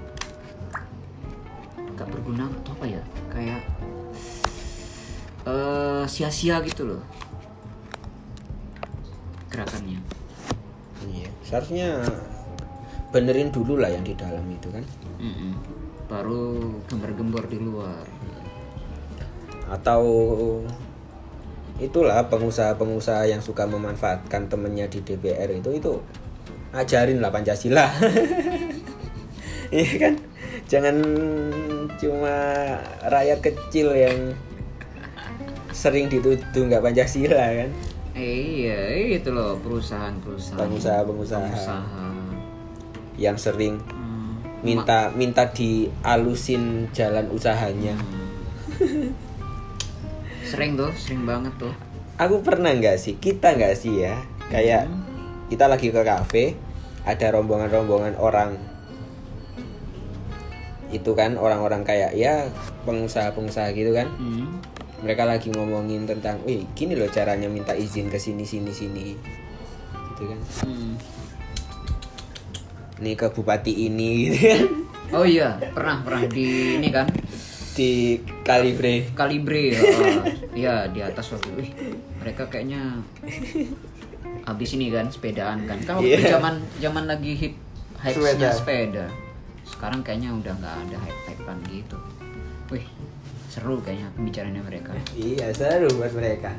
[1.93, 3.03] nggak berguna atau apa ya?
[3.29, 3.61] Kayak
[5.45, 7.01] eh sia-sia gitu loh
[9.51, 9.99] gerakannya?
[11.07, 12.03] Iya seharusnya
[13.13, 14.83] benerin dulu lah yang di dalam itu kan.
[15.17, 15.53] Mm-mm.
[16.07, 18.07] baru gembar-gembor di luar.
[19.67, 20.03] Atau
[21.83, 25.99] itulah pengusaha-pengusaha yang suka memanfaatkan temennya di DPR itu itu
[26.71, 27.85] ajarin lah Pancasila.
[29.67, 30.15] Iya kan?
[30.71, 30.95] Jangan
[31.99, 32.35] cuma
[33.03, 34.31] rakyat kecil yang
[35.75, 37.69] sering dituduh nggak Pancasila kan
[38.18, 38.80] iya
[39.13, 42.07] itu loh perusahaan-perusahaan pengusaha-pengusaha Pengusaha.
[43.15, 44.41] yang sering Hmm.
[44.59, 49.13] minta minta dialusin jalan usahanya Hmm.
[50.43, 51.74] sering tuh sering banget tuh
[52.18, 54.18] Aku pernah nggak sih, kita nggak sih ya,
[54.49, 54.89] kayak
[55.47, 56.57] kita lagi ke kafe,
[57.05, 58.57] ada rombongan-rombongan orang,
[60.89, 62.49] itu kan orang-orang kayak ya
[62.84, 64.49] pengusaha-pengusaha gitu kan, Hmm.
[64.97, 69.05] Mereka lagi ngomongin tentang, wih gini loh caranya minta izin ke sini sini sini,
[70.13, 70.93] gitu kan, Hmm.
[72.97, 74.61] nih ke bupati ini gitu kan,
[75.13, 76.25] oh iya pernah pernah.
[76.25, 76.45] Di
[76.81, 77.05] ini kan?
[77.77, 80.25] Di kalibre, kalibre ya oh,
[80.57, 81.45] iya di atas waktu.
[81.45, 81.71] Itu Wih,
[82.17, 82.97] mereka kayaknya
[84.49, 85.77] habis ini kan sepedaan kan.
[85.85, 86.41] Kan waktu Iya.
[86.41, 87.53] zaman zaman lagi hip
[88.01, 88.49] hype Sepeda.
[88.49, 89.05] sepeda.
[89.61, 91.97] Sekarang kayaknya udah nggak ada hype hypean gitu.
[92.73, 92.87] Wih
[93.58, 96.53] seru kayaknya pembicaraannya mereka iya seru buat mereka,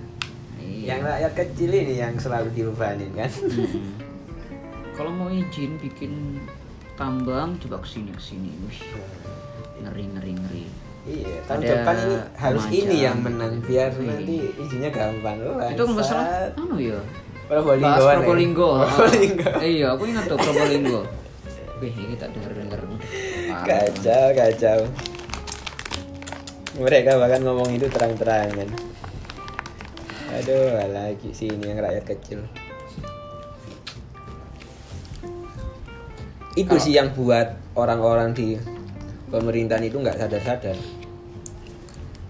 [0.58, 3.86] iya yang rakyat kecil ini yang selalu dilupain kan, Mm-mm.
[4.92, 6.42] kalau mau izin bikin
[6.94, 8.80] tambang coba ke sini ke sini wih
[9.78, 10.66] ngeri ngeri ngeri
[11.08, 12.80] Iya, tahun Ada depan ini harus remaja.
[12.84, 14.12] ini yang menang biar Iya.
[14.12, 15.40] nanti izinnya gampang.
[15.40, 17.00] Oh, itu nggak salah anu ya
[17.48, 17.88] Probolinggo.
[17.88, 18.12] Bahas ya?
[18.20, 18.70] Probolinggo.
[18.76, 21.00] Ah, iya, aku ingat tuh Probolinggo.
[21.80, 22.80] Wih, ini tak denger-denger.
[22.84, 23.64] Parah.
[23.64, 24.78] Kacau, kacau.
[26.78, 28.70] Mereka bahkan ngomong itu terang-terangan.
[30.30, 32.46] Aduh, lagi sih ini yang rakyat kecil.
[36.54, 38.54] Itu Kalau- sih yang buat orang-orang di
[39.26, 40.78] pemerintahan itu nggak sadar-sadar.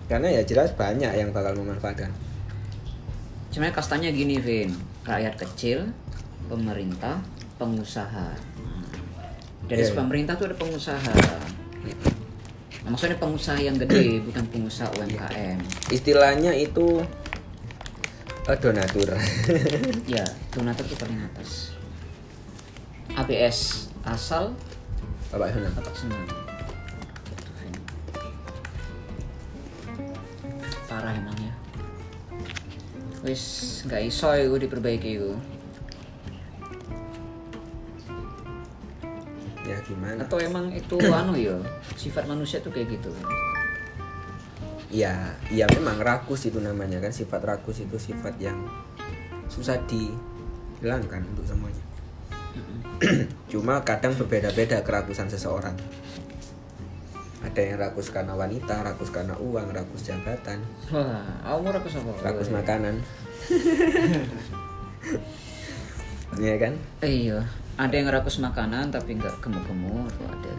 [0.09, 2.09] Karena ya jelas banyak yang bakal memanfaatkan.
[3.53, 4.73] Sebenarnya kastanya gini, Vin.
[5.05, 5.93] Rakyat kecil,
[6.49, 7.21] pemerintah,
[7.61, 8.33] pengusaha.
[9.69, 9.93] Dari iya.
[9.93, 11.13] pemerintah tuh ada pengusaha.
[12.87, 15.59] Nah, maksudnya pengusaha yang gede, bukan pengusaha UMKM.
[15.91, 17.03] Istilahnya itu
[18.47, 19.13] eh, donatur.
[20.15, 20.25] Ya,
[20.55, 21.75] donatur tuh paling atas.
[23.19, 24.55] ABS asal
[25.29, 25.75] Bapak Senang.
[25.75, 26.27] Bapak senang.
[30.89, 31.53] Parah emang ya.
[33.27, 33.43] Wis
[33.85, 35.58] nggak iso gue diperbaiki gue.
[39.89, 40.21] Gimana?
[40.29, 41.57] Atau emang itu anu ya
[41.97, 43.11] sifat manusia tuh kayak gitu.
[44.89, 48.57] Ya, ya memang rakus itu namanya kan sifat rakus itu sifat yang
[49.49, 51.85] susah dihilangkan untuk semuanya.
[53.53, 55.77] Cuma kadang berbeda-beda kerakusan seseorang.
[57.39, 60.59] Ada yang rakus karena wanita, rakus karena uang, rakus jabatan,
[60.91, 62.11] Wah, aku mau rakus apa?
[62.25, 62.95] rakus makanan.
[66.39, 66.73] Iya kan?
[67.03, 67.39] Iya,
[67.79, 70.55] ada yang rakus makanan tapi nggak gemuk-gemuk tuh ada.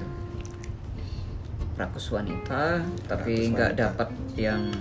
[1.75, 2.79] Rakus wanita
[3.11, 4.07] tapi nggak dapat
[4.39, 4.71] yang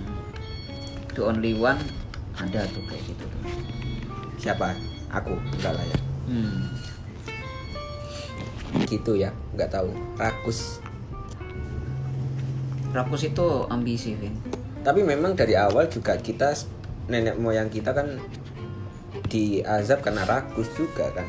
[1.11, 1.79] the only one
[2.39, 3.43] ada tuh kayak gitu tuh.
[4.39, 4.71] Siapa?
[5.11, 5.97] Aku, enggak lah ya.
[6.31, 6.71] Hmm.
[8.87, 9.91] Gitu ya, nggak tahu.
[10.15, 10.79] Rakus.
[12.95, 14.39] Rakus itu ambisi, Vin.
[14.79, 16.55] Tapi memang dari awal juga kita
[17.11, 18.15] nenek moyang kita kan
[19.27, 21.27] diazab karena rakus juga kan.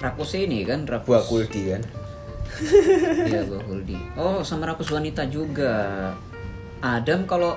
[0.00, 1.08] Rakus ini kan rakus.
[1.08, 1.82] Buah kuldi kan.
[3.30, 3.96] Iya, buah kuldi.
[4.18, 6.10] Oh, sama rakus wanita juga.
[6.80, 7.56] Adam kalau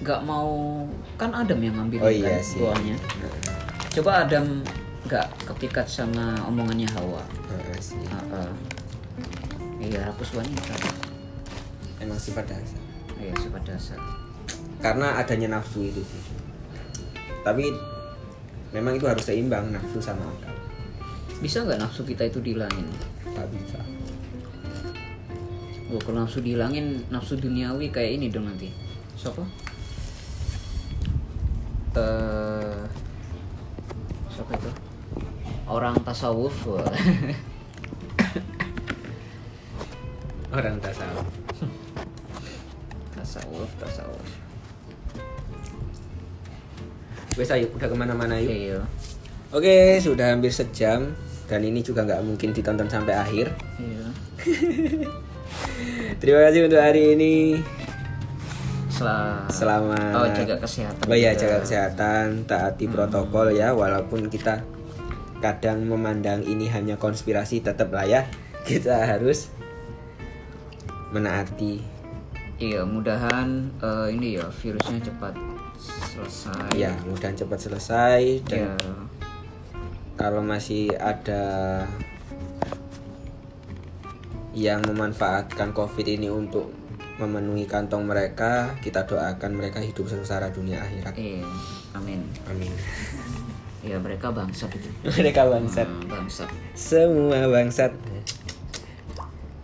[0.00, 0.86] nggak mau
[1.20, 2.62] kan Adam yang ngambil Oh kan iya sih.
[2.62, 2.96] buahnya.
[3.98, 4.62] Coba Adam
[5.04, 7.22] nggak kepikat sama omongannya Hawa.
[7.82, 7.98] Sih.
[8.10, 8.52] Ah, ah.
[9.82, 10.74] Iya, rakus wanita.
[11.98, 12.80] Emang sifat dasar.
[13.18, 13.98] Iya, sifat dasar.
[14.80, 16.22] Karena adanya nafsu itu sih.
[17.44, 17.68] Tapi
[18.70, 20.49] memang itu harus seimbang nafsu sama akal.
[21.40, 22.86] Bisa nggak nafsu kita itu dihilangin?
[23.32, 23.80] Tak bisa.
[25.88, 28.68] Gua kalau nafsu dihilangin, nafsu duniawi kayak ini dong nanti.
[29.16, 29.42] Siapa?
[31.90, 32.80] eh
[34.30, 34.70] siapa itu
[35.66, 36.54] orang tasawuf
[40.54, 41.26] orang tasawuf
[43.18, 44.28] tasawuf tasawuf
[47.34, 48.78] wes ayo udah ke mana-mana yuk iya
[49.50, 51.10] oke sudah hampir sejam
[51.50, 53.50] dan ini juga nggak mungkin ditonton sampai akhir.
[53.82, 54.06] Iya.
[56.22, 57.58] Terima kasih untuk hari ini.
[58.86, 60.12] Sel- Selamat.
[60.14, 64.62] Oh jaga kesehatan Oh iya jaga kesehatan, taati protokol ya walaupun kita
[65.40, 68.22] kadang memandang ini hanya konspirasi tetap lah ya.
[68.68, 69.48] Kita harus
[71.10, 71.80] menaati.
[72.60, 75.32] iya mudahan eh, ini ya virusnya cepat
[75.80, 76.76] selesai.
[76.76, 78.72] Ya, mudah cepat selesai dan ya
[80.20, 81.88] kalau masih ada
[84.52, 86.68] yang memanfaatkan Covid ini untuk
[87.16, 91.16] memenuhi kantong mereka, kita doakan mereka hidup sengsara dunia akhirat.
[91.16, 91.44] iya
[91.92, 92.72] amin Amin.
[93.80, 95.88] ya mereka bangsat itu mereka bangsat.
[95.88, 97.92] Hmm, bangsat Semua bangsat.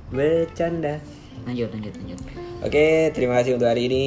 [0.08, 0.96] Bercanda.
[1.44, 2.20] lanjut lanjut lanjut
[2.64, 4.06] Oke, terima kasih untuk hari ini.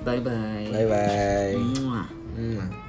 [0.00, 1.52] bye bye Bye bye.
[1.52, 2.85] Muah.